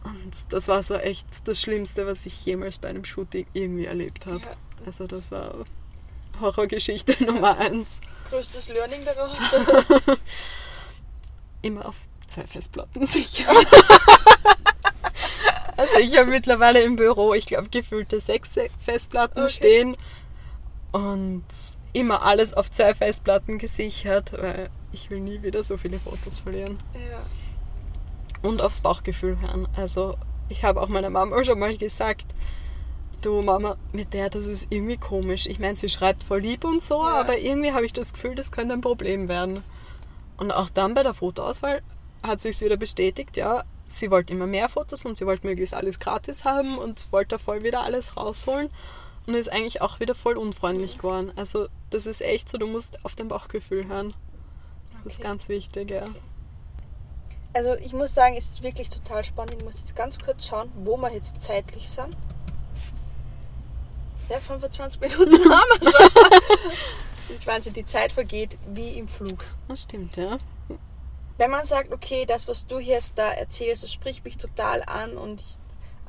Und 0.04 0.54
das 0.54 0.70
war 0.70 0.82
so 0.82 0.96
echt 0.96 1.48
das 1.48 1.60
Schlimmste, 1.62 2.08
was 2.08 2.26
ich 2.26 2.46
jemals 2.46 2.78
bei 2.78 2.88
einem 2.88 3.04
Shooting 3.04 3.46
irgendwie 3.54 3.86
erlebt 3.86 4.26
habe. 4.26 4.40
Ja. 4.40 4.56
Also 4.86 5.08
das 5.08 5.32
war 5.32 5.66
Horrorgeschichte 6.42 7.24
Nummer 7.26 7.58
eins. 7.58 8.02
Größtes 8.30 8.70
Learning 8.70 9.04
daraus? 9.06 9.38
Immer 11.62 11.88
auf 11.88 11.96
zwei 12.28 12.46
Festplatten 12.48 13.06
sicher. 13.06 13.46
also 15.78 16.00
ich 16.00 16.18
habe 16.18 16.30
mittlerweile 16.30 16.82
im 16.82 16.96
Büro, 16.96 17.34
ich 17.34 17.46
glaube, 17.48 17.70
gefühlte 17.70 18.20
sechs 18.20 18.58
Festplatten 18.80 19.40
Okay. 19.42 19.50
stehen. 19.52 19.98
Und 20.92 21.44
immer 21.94 22.24
alles 22.24 22.54
auf 22.54 22.70
zwei 22.72 22.94
Festplatten 22.94 23.58
gesichert, 23.58 24.34
weil 24.34 24.70
ich 24.92 25.10
will 25.10 25.20
nie 25.20 25.42
wieder 25.42 25.64
so 25.64 25.78
viele 25.78 26.00
Fotos 26.00 26.40
verlieren. 26.40 26.80
Ja. 26.94 27.22
Und 28.48 28.62
aufs 28.62 28.82
Bauchgefühl 28.82 29.40
hören. 29.42 29.68
Also 29.76 30.18
ich 30.50 30.64
habe 30.64 30.82
auch 30.82 30.88
meiner 30.88 31.10
Mama 31.10 31.44
schon 31.44 31.60
mal 31.60 31.76
gesagt, 31.78 32.26
du 33.26 33.42
Mama, 33.42 33.78
mit 33.92 34.14
der, 34.14 34.30
das 34.30 34.46
ist 34.48 34.68
irgendwie 34.70 34.98
komisch. 34.98 35.46
Ich 35.48 35.60
meine, 35.60 35.78
sie 35.78 35.90
schreibt 35.90 36.24
voll 36.24 36.42
lieb 36.42 36.64
und 36.64 36.82
so, 36.82 37.02
Ja. 37.04 37.20
aber 37.22 37.38
irgendwie 37.40 37.72
habe 37.74 37.86
ich 37.86 37.94
das 37.94 38.14
Gefühl, 38.14 38.36
das 38.36 38.52
könnte 38.52 38.74
ein 38.74 38.82
Problem 38.82 39.28
werden. 39.28 39.64
Und 40.38 40.52
auch 40.52 40.70
dann 40.70 40.94
bei 40.94 41.04
der 41.04 41.14
Fotoauswahl 41.14 41.82
hat 42.24 42.42
sich 42.42 42.60
wieder 42.62 42.78
bestätigt, 42.78 43.38
ja, 43.38 43.64
sie 43.86 44.12
wollte 44.12 44.34
immer 44.34 44.48
mehr 44.48 44.70
Fotos 44.70 45.06
und 45.06 45.16
sie 45.18 45.26
wollte 45.26 45.48
möglichst 45.48 45.74
alles 45.74 46.00
gratis 46.00 46.46
haben 46.46 46.78
und 46.78 47.12
wollte 47.12 47.40
voll 47.40 47.64
wieder 47.64 47.84
alles 47.84 48.16
rausholen 48.18 48.70
und 49.28 49.34
ist 49.34 49.52
eigentlich 49.52 49.82
auch 49.82 50.00
wieder 50.00 50.16
voll 50.16 50.38
unfreundlich 50.38 50.98
geworden. 50.98 51.32
Also 51.36 51.68
das 51.90 52.06
ist 52.06 52.22
echt 52.22 52.50
so, 52.50 52.58
du 52.58 52.68
musst 52.68 53.04
auf 53.06 53.16
dein 53.16 53.28
Bauchgefühl 53.28 53.88
hören. 53.88 54.14
Das 55.04 55.14
ist 55.14 55.20
Okay. 55.20 55.28
ganz 55.28 55.50
wichtig, 55.50 55.92
ja. 55.92 56.08
Also 57.54 57.74
ich 57.76 57.94
muss 57.94 58.14
sagen, 58.14 58.36
es 58.38 58.46
ist 58.52 58.64
wirklich 58.64 58.90
total 58.90 59.24
spannend. 59.24 59.56
Ich 59.58 59.64
muss 59.66 59.80
jetzt 59.80 59.96
ganz 59.96 60.20
kurz 60.20 60.46
schauen, 60.46 60.70
wo 60.84 60.98
wir 60.98 61.12
jetzt 61.14 61.42
zeitlich 61.42 61.90
sind. 61.90 62.16
Ja, 64.30 64.40
25 64.40 65.02
Minuten 65.02 65.34
haben 65.50 65.70
wir 65.82 65.92
schon. 65.92 66.10
Das 67.28 67.38
ist 67.38 67.48
Wahnsinn, 67.48 67.74
die 67.74 67.86
Zeit 67.86 68.12
vergeht 68.12 68.58
wie 68.68 68.92
im 68.92 69.08
Flug. 69.08 69.44
Das 69.68 69.84
stimmt, 69.84 70.16
ja. 70.18 70.38
Wenn 71.38 71.52
man 71.52 71.66
sagt, 71.66 71.92
okay, 71.94 72.26
das, 72.28 72.48
was 72.48 72.68
du 72.68 72.80
jetzt 72.80 73.18
da 73.18 73.32
erzählst, 73.32 73.84
das 73.84 73.94
spricht 73.94 74.26
mich 74.26 74.38
total 74.38 74.84
an 74.84 75.16
und 75.18 75.42
ich, 75.42 75.58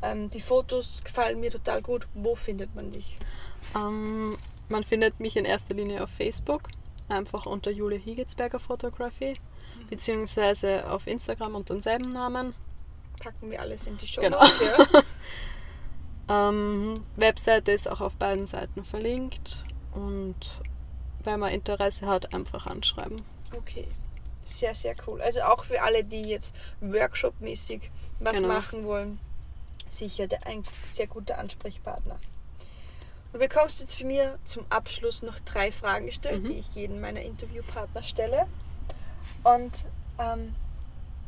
ähm, 0.02 0.28
die 0.30 0.40
Fotos 0.40 1.02
gefallen 1.04 1.40
mir 1.40 1.50
total 1.50 1.82
gut, 1.82 2.08
wo 2.14 2.34
findet 2.34 2.74
man 2.74 2.90
dich? 2.90 3.16
Ähm, 3.76 4.36
man 4.68 4.82
findet 4.82 5.20
mich 5.20 5.36
in 5.36 5.44
erster 5.44 5.74
Linie 5.74 6.02
auf 6.02 6.10
Facebook, 6.10 6.62
einfach 7.08 7.46
unter 7.46 7.70
Julia 7.70 7.98
Hiegetsberger 7.98 8.58
Photography, 8.58 9.38
beziehungsweise 9.88 10.90
auf 10.90 11.06
Instagram 11.06 11.54
unter 11.54 11.74
demselben 11.74 12.08
Namen. 12.10 12.54
Packen 13.22 13.50
wir 13.50 13.60
alles 13.60 13.86
in 13.86 13.98
die 13.98 14.06
Show 14.06 14.22
Genau. 14.22 14.40
Notes, 14.40 14.60
ja? 14.60 15.02
Ähm, 16.30 17.04
Webseite 17.16 17.72
ist 17.72 17.90
auch 17.90 18.00
auf 18.00 18.14
beiden 18.14 18.46
Seiten 18.46 18.84
verlinkt 18.84 19.64
und 19.92 20.36
wenn 21.24 21.40
man 21.40 21.52
Interesse 21.52 22.06
hat, 22.06 22.32
einfach 22.32 22.66
anschreiben. 22.66 23.22
Okay. 23.56 23.88
Sehr, 24.44 24.74
sehr 24.74 24.94
cool. 25.06 25.20
Also 25.20 25.40
auch 25.42 25.64
für 25.64 25.82
alle, 25.82 26.02
die 26.04 26.22
jetzt 26.22 26.54
Workshop-mäßig 26.80 27.90
was 28.20 28.36
Genau. 28.36 28.48
machen 28.48 28.84
wollen, 28.84 29.18
sicher 29.88 30.26
der, 30.28 30.46
ein 30.46 30.62
sehr 30.90 31.06
guter 31.08 31.38
Ansprechpartner. 31.38 32.16
Du 33.32 33.38
bekommst 33.38 33.80
jetzt 33.80 33.94
für 33.96 34.04
mir 34.06 34.38
zum 34.44 34.64
Abschluss 34.70 35.22
noch 35.22 35.38
drei 35.40 35.70
Fragen 35.70 36.06
gestellt, 36.06 36.42
Mhm. 36.42 36.46
die 36.48 36.54
ich 36.54 36.74
jedem 36.74 37.00
meiner 37.00 37.22
Interviewpartner 37.22 38.02
stelle. 38.02 38.46
Und 39.44 39.84
ähm, 40.18 40.54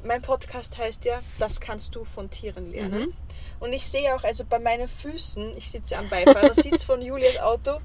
mein 0.04 0.22
Podcast 0.22 0.78
heißt 0.78 1.04
ja, 1.04 1.20
das 1.38 1.60
kannst 1.60 1.94
du 1.94 2.04
von 2.04 2.30
Tieren 2.30 2.70
lernen. 2.70 3.00
Mhm. 3.00 3.12
Und 3.60 3.72
ich 3.72 3.88
sehe 3.88 4.14
auch, 4.14 4.24
also 4.24 4.44
bei 4.44 4.58
meinen 4.58 4.88
Füßen, 4.88 5.56
ich 5.56 5.70
sitze 5.70 5.96
am 5.96 6.08
Beifahrersitz 6.08 6.84
von 6.84 7.00
Julias 7.00 7.38
Auto, 7.38 7.80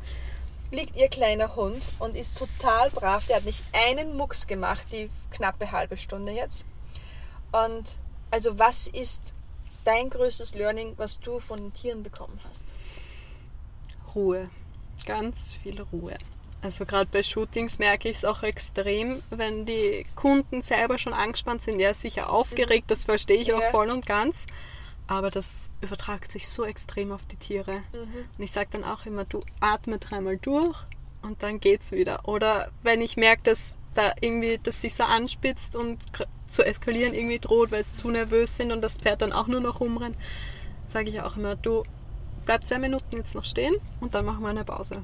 liegt 0.72 0.96
ihr 0.98 1.08
kleiner 1.08 1.56
Hund 1.56 1.86
und 2.00 2.18
ist 2.18 2.38
total 2.38 2.90
brav. 2.90 3.28
Der 3.28 3.38
hat 3.38 3.46
nicht 3.46 3.62
einen 3.74 4.18
Mucks 4.18 4.48
gemacht, 4.48 4.88
die 4.92 5.10
knappe 5.32 5.72
halbe 5.72 5.98
Stunde 5.98 6.32
jetzt. 6.32 6.66
Und 7.52 7.98
also 8.32 8.58
was 8.60 8.88
ist 8.88 9.22
dein 9.86 10.10
größtes 10.10 10.56
Learning, 10.56 10.94
was 10.98 11.20
du 11.20 11.40
von 11.40 11.58
den 11.60 11.74
Tieren 11.74 12.04
bekommen 12.04 12.40
hast? 12.48 12.74
Ruhe. 14.16 14.50
Ganz 15.06 15.54
viel 15.54 15.82
Ruhe. 15.94 16.18
Also 16.62 16.86
gerade 16.86 17.10
bei 17.12 17.22
Shootings 17.24 17.78
merke 17.80 18.10
ich 18.10 18.18
es 18.18 18.26
auch 18.26 18.42
extrem, 18.44 19.22
wenn 19.30 19.66
die 19.66 20.06
Kunden 20.16 20.62
selber 20.62 20.98
schon 20.98 21.14
angespannt 21.14 21.62
sind, 21.62 21.80
ja 21.80 21.94
sicher 21.94 22.32
aufgeregt, 22.32 22.90
das 22.90 23.04
verstehe 23.04 23.38
ich 23.38 23.54
auch 23.54 23.62
Ja. 23.62 23.70
voll 23.70 23.90
und 23.90 24.06
ganz. 24.06 24.48
Aber 25.06 25.30
das 25.30 25.70
übertragt 25.82 26.32
sich 26.32 26.50
so 26.50 26.66
extrem 26.66 27.12
auf 27.12 27.22
die 27.32 27.38
Tiere. 27.38 27.84
Mhm. 27.94 28.26
Und 28.38 28.44
ich 28.44 28.52
sage 28.52 28.70
dann 28.72 28.84
auch 28.84 29.06
immer, 29.06 29.24
du 29.24 29.42
atme 29.62 30.00
dreimal 30.00 30.38
durch 30.38 30.76
und 31.22 31.44
dann 31.44 31.60
geht's 31.60 31.92
wieder. 31.92 32.28
Oder 32.28 32.70
wenn 32.84 33.02
ich 33.02 33.16
merke, 33.18 33.44
dass 33.44 33.78
da 33.94 34.12
irgendwie 34.20 34.60
das 34.62 34.82
sich 34.82 34.96
so 34.96 35.04
anspitzt 35.04 35.76
und 35.76 36.00
zu 36.50 36.64
eskalieren 36.64 37.14
irgendwie 37.14 37.40
droht, 37.40 37.72
weil 37.72 37.84
sie 37.84 37.94
zu 37.96 38.10
nervös 38.10 38.58
sind 38.58 38.72
und 38.72 38.82
das 38.82 38.98
Pferd 38.98 39.22
dann 39.22 39.32
auch 39.32 39.48
nur 39.48 39.62
noch 39.62 39.80
rumrennt, 39.80 40.18
sage 40.88 41.10
ich 41.10 41.22
auch 41.22 41.38
immer, 41.38 41.56
du 41.56 41.84
bleib 42.46 42.66
zwei 42.66 42.80
Minuten 42.80 43.16
jetzt 43.16 43.36
noch 43.36 43.46
stehen 43.46 43.76
und 44.02 44.14
dann 44.16 44.26
machen 44.26 44.42
wir 44.42 44.50
eine 44.50 44.66
Pause. 44.66 45.04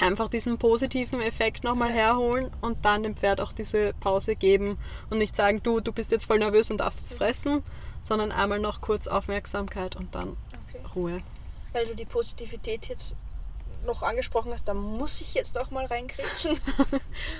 Einfach 0.00 0.28
diesen 0.28 0.58
positiven 0.58 1.20
Effekt 1.20 1.62
nochmal 1.62 1.90
herholen 1.90 2.50
und 2.60 2.84
dann 2.84 3.02
dem 3.02 3.16
Pferd 3.16 3.40
auch 3.40 3.52
diese 3.52 3.92
Pause 4.00 4.34
geben 4.34 4.78
und 5.10 5.18
nicht 5.18 5.36
sagen, 5.36 5.62
du, 5.62 5.80
du 5.80 5.92
bist 5.92 6.10
jetzt 6.10 6.24
voll 6.24 6.38
nervös 6.38 6.70
und 6.70 6.78
darfst 6.78 7.00
jetzt 7.00 7.14
fressen, 7.14 7.62
sondern 8.02 8.32
einmal 8.32 8.58
noch 8.58 8.80
kurz 8.80 9.06
Aufmerksamkeit 9.06 9.96
und 9.96 10.14
dann 10.14 10.36
Okay. 10.70 10.82
Ruhe. 10.94 11.22
Weil 11.72 11.86
du 11.86 11.94
die 11.94 12.04
Positivität 12.04 12.86
jetzt 12.86 13.16
noch 13.84 14.02
angesprochen 14.02 14.52
hast, 14.52 14.66
da 14.66 14.74
muss 14.74 15.20
ich 15.20 15.34
jetzt 15.34 15.58
auch 15.58 15.70
mal 15.70 15.86
reinkritschen. 15.86 16.58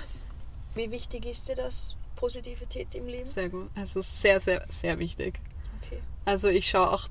Wie 0.75 0.91
wichtig 0.91 1.27
ist 1.27 1.49
dir 1.49 1.57
das, 1.57 1.97
Positivität 2.17 2.95
im 2.95 3.07
Leben? 3.07 3.27
Sehr 3.27 3.49
gut. 3.49 3.71
Also 3.75 4.01
sehr, 4.03 4.41
sehr, 4.41 4.65
sehr 4.69 4.99
wichtig. 4.99 5.41
Okay. 5.83 6.01
Also 6.25 6.49
ich 6.49 6.69
schaue 6.69 6.91
auch 6.93 7.09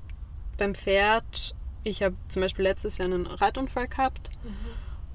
beim 0.56 0.74
Pferd, 0.74 1.54
ich 1.84 2.02
habe 2.02 2.14
zum 2.28 2.42
Beispiel 2.42 2.64
letztes 2.64 2.98
Jahr 2.98 3.06
einen 3.06 3.26
Reitunfall 3.26 3.88
gehabt 3.88 4.30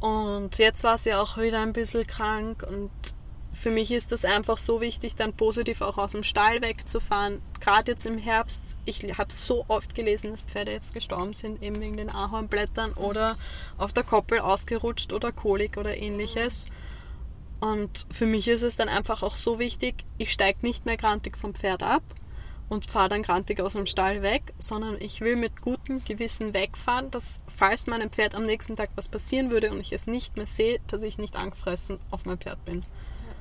und 0.05 0.59
jetzt 0.59 0.83
war 0.83 0.99
sie 0.99 1.15
auch 1.15 1.35
wieder 1.39 1.61
ein 1.61 1.73
bisschen 1.73 2.05
krank 2.05 2.63
und 2.69 2.91
für 3.53 3.71
mich 3.71 3.91
ist 3.91 4.11
das 4.11 4.23
einfach 4.23 4.59
so 4.59 4.79
wichtig, 4.79 5.15
dann 5.15 5.33
positiv 5.33 5.81
auch 5.81 5.97
aus 5.97 6.11
dem 6.11 6.21
Stall 6.21 6.61
wegzufahren. 6.61 7.41
Gerade 7.59 7.93
jetzt 7.93 8.05
im 8.05 8.19
Herbst, 8.19 8.61
ich 8.85 9.01
habe 9.17 9.33
so 9.33 9.65
oft 9.67 9.95
gelesen, 9.95 10.29
dass 10.29 10.43
Pferde 10.43 10.73
jetzt 10.73 10.93
gestorben 10.93 11.33
sind, 11.33 11.63
eben 11.63 11.81
wegen 11.81 11.97
den 11.97 12.11
Ahornblättern 12.11 12.93
oder 12.93 13.35
auf 13.79 13.93
der 13.93 14.03
Koppel 14.03 14.41
ausgerutscht 14.41 15.11
oder 15.11 15.31
Kolik 15.31 15.75
oder 15.77 15.97
ähnliches. 15.97 16.67
Und 17.59 18.05
für 18.11 18.27
mich 18.27 18.47
ist 18.47 18.61
es 18.61 18.75
dann 18.75 18.89
einfach 18.89 19.23
auch 19.23 19.35
so 19.35 19.57
wichtig, 19.57 20.05
ich 20.19 20.31
steige 20.31 20.59
nicht 20.61 20.85
mehr 20.85 20.97
grantig 20.97 21.35
vom 21.35 21.55
Pferd 21.55 21.81
ab 21.81 22.03
und 22.69 22.85
fahre 22.85 23.09
dann 23.09 23.21
grantig 23.21 23.61
aus 23.61 23.73
dem 23.73 23.85
Stall 23.85 24.21
weg, 24.21 24.53
sondern 24.57 24.99
ich 24.99 25.21
will 25.21 25.35
mit 25.35 25.61
gutem 25.61 26.03
Gewissen 26.03 26.53
wegfahren, 26.53 27.11
dass 27.11 27.41
falls 27.47 27.87
meinem 27.87 28.09
Pferd 28.09 28.35
am 28.35 28.43
nächsten 28.43 28.75
Tag 28.75 28.89
was 28.95 29.09
passieren 29.09 29.51
würde 29.51 29.71
und 29.71 29.79
ich 29.79 29.93
es 29.93 30.07
nicht 30.07 30.35
mehr 30.35 30.47
sehe, 30.47 30.79
dass 30.87 31.03
ich 31.03 31.17
nicht 31.17 31.35
angefressen 31.35 31.99
auf 32.11 32.25
mein 32.25 32.39
Pferd 32.39 32.63
bin. 32.65 32.83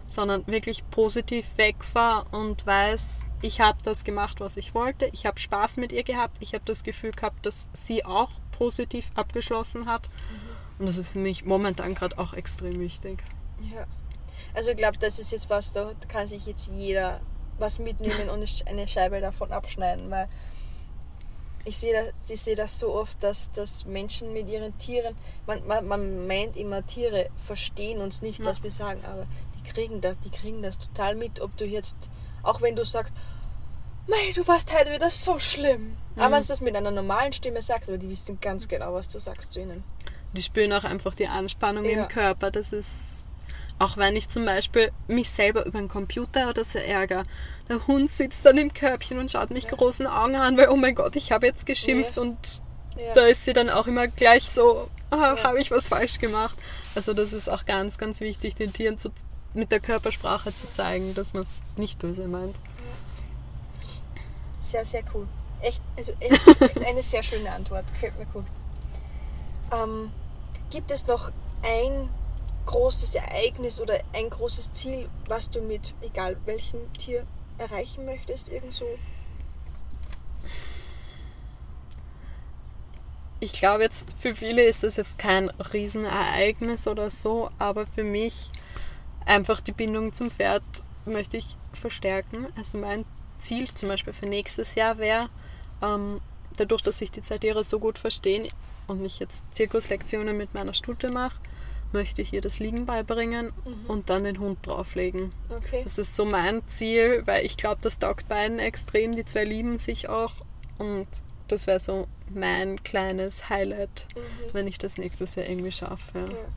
Sondern 0.06 0.46
wirklich 0.46 0.88
positiv 0.90 1.46
wegfahre 1.56 2.26
und 2.30 2.66
weiß, 2.66 3.26
ich 3.40 3.62
habe 3.62 3.78
das 3.82 4.04
gemacht, 4.04 4.40
was 4.40 4.58
ich 4.58 4.74
wollte, 4.74 5.08
ich 5.12 5.24
habe 5.24 5.40
Spaß 5.40 5.78
mit 5.78 5.92
ihr 5.92 6.04
gehabt, 6.04 6.36
ich 6.40 6.52
habe 6.52 6.64
das 6.66 6.84
Gefühl 6.84 7.12
gehabt, 7.12 7.46
dass 7.46 7.70
sie 7.72 8.04
auch 8.04 8.30
positiv 8.52 9.10
abgeschlossen 9.14 9.86
hat. 9.86 10.10
Und 10.78 10.86
das 10.86 10.98
ist 10.98 11.10
für 11.10 11.18
mich 11.18 11.44
momentan 11.44 11.94
gerade 11.94 12.18
auch 12.18 12.34
extrem 12.34 12.80
wichtig. 12.80 13.22
Ja. 13.74 13.86
Also 14.52 14.72
ich 14.72 14.76
glaube, 14.76 14.98
das 14.98 15.18
ist 15.18 15.32
jetzt 15.32 15.48
was, 15.48 15.72
da 15.72 15.92
kann 16.08 16.26
sich 16.26 16.44
jetzt 16.46 16.68
jeder 16.74 17.20
was 17.58 17.78
mitnehmen 17.78 18.28
und 18.30 18.44
eine 18.66 18.88
Scheibe 18.88 19.20
davon 19.20 19.52
abschneiden, 19.52 20.10
weil 20.10 20.28
ich 21.66 21.78
sehe 21.78 21.94
das, 22.20 22.30
ich 22.30 22.40
sehe 22.42 22.56
das 22.56 22.78
so 22.78 22.92
oft, 22.94 23.22
dass, 23.22 23.50
dass 23.52 23.86
Menschen 23.86 24.32
mit 24.34 24.48
ihren 24.48 24.76
Tieren, 24.76 25.14
man, 25.46 25.66
man, 25.66 25.86
man 25.86 26.26
meint 26.26 26.56
immer, 26.56 26.84
Tiere 26.84 27.28
verstehen 27.36 28.00
uns 28.00 28.20
nicht, 28.20 28.40
Ja. 28.40 28.46
was 28.46 28.62
wir 28.62 28.70
sagen, 28.70 29.00
aber 29.06 29.26
die 29.58 29.70
kriegen 29.72 30.00
das, 30.02 30.18
die 30.20 30.30
kriegen 30.30 30.62
das 30.62 30.78
total 30.78 31.14
mit, 31.14 31.40
ob 31.40 31.56
du 31.56 31.64
jetzt, 31.64 31.96
auch 32.42 32.60
wenn 32.60 32.76
du 32.76 32.84
sagst, 32.84 33.14
Mei, 34.06 34.32
du 34.34 34.46
warst 34.46 34.70
heute 34.78 34.92
wieder 34.92 35.08
so 35.08 35.38
schlimm. 35.38 35.96
Aber 36.16 36.28
Mhm. 36.28 36.32
wenn 36.32 36.40
du 36.42 36.48
das 36.48 36.60
mit 36.60 36.76
einer 36.76 36.90
normalen 36.90 37.32
Stimme 37.32 37.62
sagst, 37.62 37.88
aber 37.88 37.96
die 37.96 38.10
wissen 38.10 38.38
ganz 38.38 38.68
genau, 38.68 38.92
was 38.92 39.08
du 39.08 39.18
sagst 39.18 39.52
zu 39.54 39.60
ihnen. 39.62 39.82
Die 40.34 40.42
spüren 40.42 40.74
auch 40.74 40.84
einfach 40.84 41.14
die 41.14 41.26
Anspannung 41.26 41.86
Ja. 41.86 42.02
im 42.02 42.08
Körper. 42.08 42.50
Das 42.50 42.72
ist, 42.72 43.26
auch 43.78 43.96
wenn 43.96 44.16
ich 44.16 44.28
zum 44.28 44.44
Beispiel 44.44 44.92
mich 45.08 45.30
selber 45.30 45.66
über 45.66 45.78
den 45.78 45.88
Computer 45.88 46.48
oder 46.50 46.64
so 46.64 46.78
ärgere, 46.78 47.24
der 47.68 47.86
Hund 47.86 48.10
sitzt 48.10 48.44
dann 48.46 48.56
im 48.58 48.72
Körbchen 48.72 49.18
und 49.18 49.30
schaut 49.30 49.50
mich 49.50 49.64
Ja. 49.64 49.70
großen 49.70 50.06
Augen 50.06 50.36
an, 50.36 50.56
weil, 50.56 50.68
oh 50.68 50.76
mein 50.76 50.94
Gott, 50.94 51.16
ich 51.16 51.32
habe 51.32 51.46
jetzt 51.46 51.66
geschimpft 51.66 52.16
Ja. 52.16 52.22
und 52.22 52.36
Ja. 52.96 53.14
da 53.14 53.26
ist 53.26 53.44
sie 53.44 53.52
dann 53.52 53.70
auch 53.70 53.86
immer 53.86 54.06
gleich 54.06 54.48
so, 54.48 54.88
Ja. 55.10 55.36
habe 55.42 55.60
ich 55.60 55.70
was 55.70 55.88
falsch 55.88 56.18
gemacht. 56.18 56.56
Also 56.94 57.12
das 57.14 57.32
ist 57.32 57.48
auch 57.48 57.64
ganz, 57.64 57.98
ganz 57.98 58.20
wichtig, 58.20 58.54
den 58.54 58.72
Tieren 58.72 58.98
zu, 58.98 59.10
mit 59.54 59.72
der 59.72 59.80
Körpersprache 59.80 60.54
zu 60.54 60.70
zeigen, 60.70 61.14
dass 61.14 61.32
man 61.34 61.42
es 61.42 61.60
nicht 61.76 61.98
böse 61.98 62.26
meint. 62.28 62.56
Sehr, 64.60 64.84
sehr 64.84 65.02
cool. 65.14 65.26
Echt, 65.60 65.80
also 65.96 66.12
echt 66.20 66.42
eine 66.86 67.02
sehr 67.02 67.22
schöne 67.22 67.50
Antwort. 67.52 67.84
Gefällt 67.92 68.18
mir 68.18 68.26
gut. 68.26 68.44
Ähm, 69.72 70.10
gibt 70.70 70.90
es 70.90 71.06
noch 71.06 71.30
ein 71.62 72.08
großes 72.66 73.14
Ereignis 73.14 73.80
oder 73.80 74.00
ein 74.12 74.30
großes 74.30 74.72
Ziel, 74.72 75.08
was 75.28 75.50
du 75.50 75.60
mit 75.60 75.94
egal 76.02 76.36
welchem 76.44 76.92
Tier 76.94 77.26
erreichen 77.58 78.04
möchtest? 78.04 78.50
Irgend 78.50 78.72
so? 78.72 78.86
ich 83.44 83.52
glaube 83.52 83.82
jetzt, 83.82 84.16
für 84.18 84.34
viele 84.34 84.64
ist 84.64 84.82
das 84.82 84.96
jetzt 84.96 85.18
kein 85.18 85.50
Riesenereignis 85.50 86.88
oder 86.88 87.10
so, 87.10 87.50
aber 87.58 87.86
für 87.86 88.04
mich 88.04 88.50
einfach 89.26 89.60
die 89.60 89.72
Bindung 89.72 90.12
zum 90.12 90.30
Pferd 90.30 90.62
möchte 91.04 91.36
ich 91.36 91.56
verstärken. 91.72 92.46
Also 92.56 92.78
mein 92.78 93.04
Ziel 93.38 93.68
zum 93.68 93.90
Beispiel 93.90 94.12
für 94.12 94.26
nächstes 94.26 94.74
Jahr 94.74 94.98
wäre, 94.98 95.28
ähm, 95.82 96.20
dadurch, 96.56 96.82
dass 96.82 96.98
sich 96.98 97.10
die 97.10 97.22
Zeitiere 97.22 97.64
so 97.64 97.78
gut 97.78 97.98
verstehen 97.98 98.48
und 98.86 99.04
ich 99.04 99.18
jetzt 99.18 99.42
Zirkuslektionen 99.52 100.36
mit 100.36 100.54
meiner 100.54 100.74
Stute 100.74 101.10
mache, 101.10 101.38
möchte 101.94 102.20
ich 102.20 102.32
ihr 102.34 102.42
das 102.42 102.58
Liegen 102.58 102.84
beibringen 102.84 103.46
Mhm. 103.64 103.86
und 103.88 104.10
dann 104.10 104.24
den 104.24 104.38
Hund 104.38 104.58
drauflegen. 104.66 105.30
Okay. 105.48 105.80
Das 105.84 105.96
ist 105.96 106.14
so 106.14 106.26
mein 106.26 106.66
Ziel, 106.68 107.22
weil 107.24 107.46
ich 107.46 107.56
glaube, 107.56 107.78
das 107.80 107.98
taugt 107.98 108.28
beiden 108.28 108.58
extrem. 108.58 109.12
Die 109.12 109.24
zwei 109.24 109.44
lieben 109.44 109.78
sich 109.78 110.08
auch 110.10 110.32
und 110.78 111.06
das 111.48 111.66
wäre 111.66 111.80
so 111.80 112.06
mein 112.28 112.82
kleines 112.84 113.48
Highlight, 113.48 114.08
Mhm. 114.14 114.20
wenn 114.52 114.66
ich 114.66 114.76
das 114.76 114.98
nächstes 114.98 115.34
Jahr 115.36 115.46
irgendwie 115.46 115.72
schaffe. 115.72 116.18
Ja. 116.18 116.26
Ja. 116.26 116.48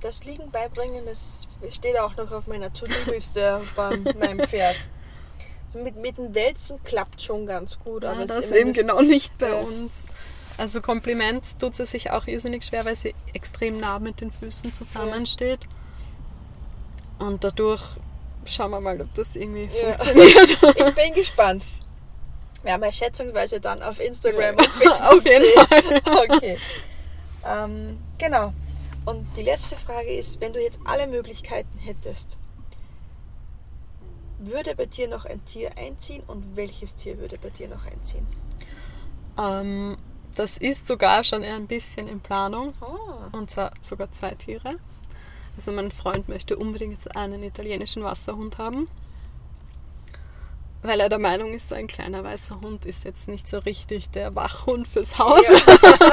Das 0.00 0.24
Liegen 0.24 0.50
beibringen, 0.50 1.06
das 1.06 1.48
steht 1.70 1.98
auch 1.98 2.14
noch 2.16 2.30
auf 2.30 2.46
meiner 2.46 2.70
To-Do-Liste 2.70 3.62
bei 3.76 3.96
meinem 3.96 4.40
Pferd. 4.46 4.76
So 5.72 5.78
mit, 5.78 5.96
mit 5.96 6.18
dem 6.18 6.34
Wälzen 6.34 6.82
klappt 6.84 7.22
schon 7.22 7.46
ganz 7.46 7.78
gut. 7.78 8.04
aber 8.04 8.18
Ja, 8.18 8.24
es 8.24 8.34
das 8.34 8.46
immer 8.50 8.60
eben 8.60 8.72
genau 8.74 9.00
nicht 9.00 9.36
bei 9.38 9.54
uns. 9.54 10.06
Also 10.56 10.80
Kompliment 10.80 11.58
tut 11.58 11.74
sie 11.76 11.84
sich 11.86 12.10
auch 12.10 12.26
irrsinnig 12.26 12.64
schwer, 12.64 12.84
weil 12.84 12.94
sie 12.96 13.14
extrem 13.32 13.78
nah 13.80 13.98
mit 13.98 14.20
den 14.20 14.30
Füßen 14.30 14.72
zusammensteht. 14.72 15.60
Und 17.18 17.42
dadurch 17.42 17.82
schauen 18.44 18.70
wir 18.70 18.80
mal, 18.80 19.00
ob 19.00 19.12
das 19.14 19.34
irgendwie 19.36 19.62
Ja. 19.68 19.92
funktioniert. 19.94 20.50
Ich 20.88 20.94
bin 20.94 21.14
gespannt. 21.14 21.66
Wir 22.62 22.72
haben 22.72 22.82
ja 22.84 22.92
schätzungsweise 22.92 23.60
dann 23.60 23.82
auf 23.82 24.00
Instagram 24.00 24.56
Ja. 24.56 24.62
und 24.62 24.68
Facebook 24.68 25.12
Auf 25.18 25.24
jeden 25.26 25.44
sehen. 25.44 26.00
Okay. 26.30 26.58
Ähm, 27.46 27.98
genau. 28.18 28.52
Und 29.04 29.26
die 29.36 29.42
letzte 29.42 29.76
Frage 29.76 30.14
ist, 30.16 30.40
wenn 30.40 30.52
du 30.52 30.62
jetzt 30.62 30.78
alle 30.84 31.06
Möglichkeiten 31.06 31.78
hättest, 31.78 32.38
würde 34.38 34.74
bei 34.74 34.86
dir 34.86 35.08
noch 35.08 35.24
ein 35.26 35.44
Tier 35.44 35.76
einziehen 35.76 36.22
und 36.26 36.56
welches 36.56 36.94
Tier 36.94 37.18
würde 37.18 37.36
bei 37.38 37.50
dir 37.50 37.68
noch 37.68 37.84
einziehen? 37.86 38.26
ähm, 39.38 39.96
das 40.34 40.58
ist 40.58 40.86
sogar 40.86 41.24
schon 41.24 41.42
eher 41.42 41.56
ein 41.56 41.66
bisschen 41.66 42.08
in 42.08 42.20
Planung. 42.20 42.72
Oh. 42.80 43.36
Und 43.36 43.50
zwar 43.50 43.72
sogar 43.80 44.10
zwei 44.12 44.30
Tiere. 44.30 44.78
Also 45.56 45.72
mein 45.72 45.90
Freund 45.90 46.28
möchte 46.28 46.56
unbedingt 46.56 47.16
einen 47.16 47.42
italienischen 47.42 48.02
Wasserhund 48.02 48.58
haben. 48.58 48.88
Weil 50.82 51.00
er 51.00 51.08
der 51.08 51.18
Meinung 51.18 51.52
ist, 51.52 51.68
so 51.68 51.74
ein 51.74 51.86
kleiner 51.86 52.24
weißer 52.24 52.60
Hund 52.60 52.84
ist 52.84 53.04
jetzt 53.04 53.28
nicht 53.28 53.48
so 53.48 53.58
richtig 53.58 54.10
der 54.10 54.34
Wachhund 54.34 54.86
fürs 54.86 55.18
Haus. 55.18 55.44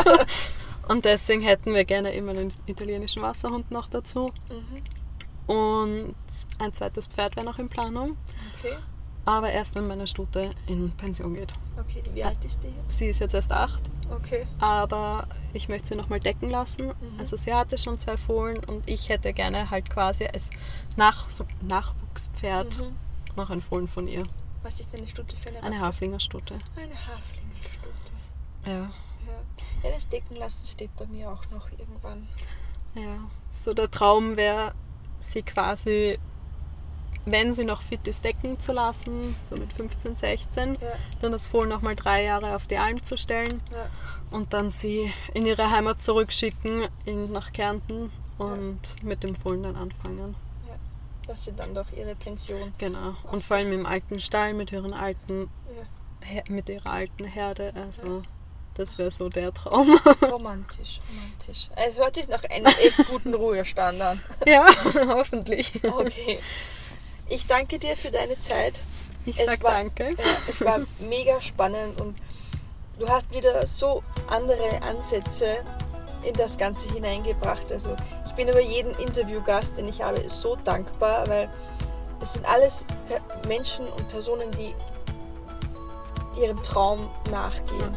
Und 0.88 1.06
deswegen 1.06 1.42
hätten 1.42 1.74
wir 1.74 1.84
gerne 1.86 2.14
immer 2.14 2.32
einen 2.32 2.54
italienischen 2.68 3.22
Wasserhund 3.22 3.72
noch 3.72 3.90
dazu. 3.90 4.32
Mhm. 4.50 5.54
Und 5.54 6.16
ein 6.60 6.74
zweites 6.74 7.08
Pferd 7.08 7.36
wäre 7.36 7.46
noch 7.46 7.60
in 7.60 7.68
Planung. 7.68 8.18
Okay. 8.60 8.78
Aber 9.26 9.52
erst, 9.52 9.76
wenn 9.76 9.88
meine 9.88 10.08
Stute 10.08 10.56
in 10.68 10.92
Pension 10.98 11.36
geht. 11.36 11.54
Okay. 11.80 12.02
Wie 12.14 12.24
alt 12.24 12.44
ist 12.44 12.64
die 12.64 12.68
jetzt? 12.68 12.98
Sie 12.98 13.06
ist 13.08 13.20
jetzt 13.20 13.34
erst 13.36 13.52
acht, 13.52 13.82
Okay. 14.10 14.48
aber 14.60 15.28
ich 15.54 15.70
möchte 15.70 15.90
sie 15.90 15.96
nochmal 15.96 16.20
decken 16.20 16.50
lassen. 16.50 16.88
Mhm. 16.88 17.20
Also 17.20 17.38
sie 17.38 17.54
hatte 17.54 17.78
schon 17.78 18.00
zwei 18.00 18.18
Fohlen 18.18 18.64
und 18.64 18.88
ich 18.90 19.10
hätte 19.10 19.32
gerne 19.34 19.70
halt 19.70 19.90
quasi 19.90 20.26
als 20.26 20.50
Nach 20.98 21.30
so 21.30 21.46
Nachwuchspferd 21.62 22.82
Mhm. 22.82 22.96
noch 23.36 23.50
ein 23.52 23.62
Fohlen 23.62 23.88
von 23.88 24.08
ihr. 24.08 24.26
Was 24.64 24.80
ist 24.80 24.94
eine 24.96 25.08
Stute 25.08 25.36
für 25.36 25.50
eine 25.50 25.62
Eine 25.64 25.76
Rasse? 25.76 25.86
Haflingerstute. 25.88 26.56
Eine 26.76 26.96
Haflingerstute. 27.08 28.14
Ja. 28.66 28.72
Ja. 28.72 28.90
ja, 29.84 29.90
das 29.94 30.08
Decken 30.10 30.36
lassen 30.36 30.66
steht 30.68 30.96
bei 30.96 31.06
mir 31.06 31.32
auch 31.32 31.44
noch 31.52 31.70
irgendwann. 31.72 32.28
ja. 32.96 33.18
So 33.52 33.74
der 33.74 33.90
Traum 33.92 34.36
wäre, 34.38 34.74
sie 35.20 35.44
quasi, 35.44 36.18
wenn 37.26 37.54
sie 37.54 37.66
noch 37.66 37.82
fit 37.82 38.08
ist, 38.08 38.24
decken 38.26 38.60
zu 38.60 38.72
lassen, 38.72 39.36
so 39.44 39.56
mit 39.56 39.72
15, 39.74 40.16
16. 40.16 40.74
Ja, 40.76 40.80
Dann 41.22 41.32
das 41.32 41.48
Fohlen 41.48 41.70
nochmal 41.70 41.96
drei 41.96 42.24
Jahre 42.24 42.56
auf 42.56 42.68
die 42.68 42.78
Alm 42.78 43.04
zu 43.04 43.18
stellen 43.18 43.62
ja. 43.72 43.90
und 44.32 44.54
dann 44.54 44.70
sie 44.72 45.14
in 45.34 45.46
ihre 45.46 45.70
Heimat 45.72 46.04
zurückschicken, 46.04 46.88
in, 47.06 47.32
nach 47.32 47.54
Kärnten 47.54 48.12
und 48.38 48.80
mit 49.04 49.24
dem 49.24 49.36
Fohlen 49.36 49.64
dann 49.64 49.76
anfangen. 49.76 50.36
ja. 50.68 50.76
Dass 51.28 51.46
sie 51.46 51.54
dann 51.54 51.74
doch 51.76 51.92
ihre 51.96 52.16
Pension. 52.16 52.74
Genau. 52.80 53.16
Und 53.32 53.44
vor 53.44 53.58
allem 53.58 53.72
im 53.72 53.86
alten 53.86 54.20
Stall 54.20 54.54
mit 54.54 54.72
ihren 54.72 54.94
alten, 54.94 55.50
Ja. 55.78 56.42
Mit 56.50 56.70
ihrer 56.70 56.92
alten 56.92 57.26
Herde. 57.26 57.74
Also 57.76 58.24
das 58.76 58.98
wäre 58.98 59.12
so 59.12 59.28
der 59.30 59.54
Traum. 59.54 60.00
Romantisch, 60.22 61.02
romantisch. 61.10 61.70
Es 61.76 61.98
hört 61.98 62.16
sich 62.16 62.28
nach 62.28 62.44
einem 62.46 62.66
echt 62.68 63.08
guten 63.10 63.34
Ruhestand 63.36 64.02
an. 64.02 64.22
ja, 64.48 64.66
hoffentlich. 65.08 65.74
Okay. 65.84 66.40
Ich 67.34 67.48
danke 67.48 67.80
dir 67.80 67.96
für 67.96 68.12
deine 68.12 68.38
Zeit. 68.42 68.74
Ich 69.26 69.40
Es 69.40 69.46
sag 69.46 69.64
war- 69.64 69.72
danke. 69.72 70.12
Ja, 70.12 70.24
es 70.50 70.62
war 70.66 70.80
mega 71.00 71.40
spannend 71.40 72.00
und 72.02 72.18
du 73.00 73.08
hast 73.08 73.34
wieder 73.34 73.66
so 73.68 74.04
andere 74.30 74.82
Ansätze 74.82 75.64
in 76.24 76.34
das 76.34 76.58
Ganze 76.58 76.90
hineingebracht. 76.94 77.72
Also 77.72 77.96
ich 78.26 78.34
bin 78.34 78.50
über 78.50 78.60
jeden 78.62 78.92
Interviewgast, 78.96 79.78
den 79.78 79.88
ich 79.88 80.02
habe, 80.02 80.28
so 80.30 80.56
dankbar, 80.58 81.28
weil 81.30 81.50
es 82.22 82.34
sind 82.34 82.46
alles 82.46 82.86
Menschen 83.48 83.88
und 83.88 84.08
Personen, 84.10 84.52
die 84.52 84.76
ihrem 86.40 86.62
Traum 86.64 87.10
nachgehen. 87.32 87.96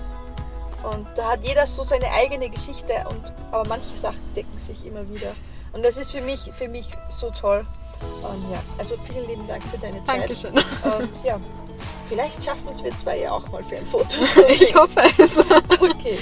Und 0.82 1.06
da 1.16 1.32
hat 1.32 1.46
jeder 1.46 1.66
so 1.66 1.82
seine 1.82 2.06
eigene 2.12 2.50
Geschichte 2.50 2.92
und 3.08 3.32
aber 3.50 3.66
manche 3.68 3.96
Sachen 3.96 4.22
decken 4.34 4.58
sich 4.58 4.86
immer 4.86 5.08
wieder. 5.08 5.32
Und 5.72 5.84
das 5.84 5.96
ist 5.96 6.12
für 6.12 6.20
mich, 6.20 6.52
für 6.52 6.68
mich 6.68 6.86
so 7.08 7.30
toll. 7.30 7.66
Und 8.02 8.50
ja, 8.50 8.60
also 8.78 8.96
vielen 9.04 9.26
lieben 9.28 9.46
Dank 9.46 9.62
für 9.64 9.78
deine 9.78 10.02
Zeit. 10.04 10.20
Dankeschön. 10.20 10.52
Und 10.54 11.24
ja, 11.24 11.38
vielleicht 12.08 12.44
schaffen 12.44 12.68
es 12.68 12.82
wir 12.82 12.96
zwei 12.96 13.18
ja 13.18 13.32
auch 13.32 13.46
mal 13.50 13.62
für 13.62 13.76
ein 13.76 13.82
Ich 13.84 13.88
Fotoshooting. 13.90 14.74
hoffe 14.74 15.02
es. 15.18 15.38
Okay. 15.38 16.18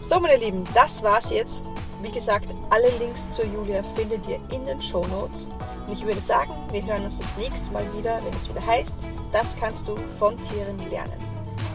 So, 0.00 0.20
meine 0.20 0.36
Lieben, 0.36 0.64
das 0.74 1.02
war's 1.02 1.30
jetzt. 1.30 1.64
Wie 2.02 2.10
gesagt, 2.10 2.54
alle 2.70 2.88
Links 2.98 3.28
zur 3.30 3.46
Julia 3.46 3.82
findet 3.96 4.26
ihr 4.28 4.38
in 4.50 4.64
den 4.66 4.80
Show 4.80 5.04
Notes. 5.06 5.48
Und 5.86 5.92
ich 5.92 6.04
würde 6.04 6.20
sagen, 6.20 6.52
wir 6.70 6.84
hören 6.84 7.04
uns 7.04 7.18
das 7.18 7.36
nächste 7.36 7.72
Mal 7.72 7.84
wieder, 7.96 8.20
wenn 8.24 8.34
es 8.34 8.48
wieder 8.48 8.64
heißt, 8.64 8.94
das 9.32 9.56
kannst 9.58 9.88
du 9.88 9.96
von 10.18 10.40
Tieren 10.40 10.78
lernen. 10.90 11.12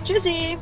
Tschüssi! 0.06 0.58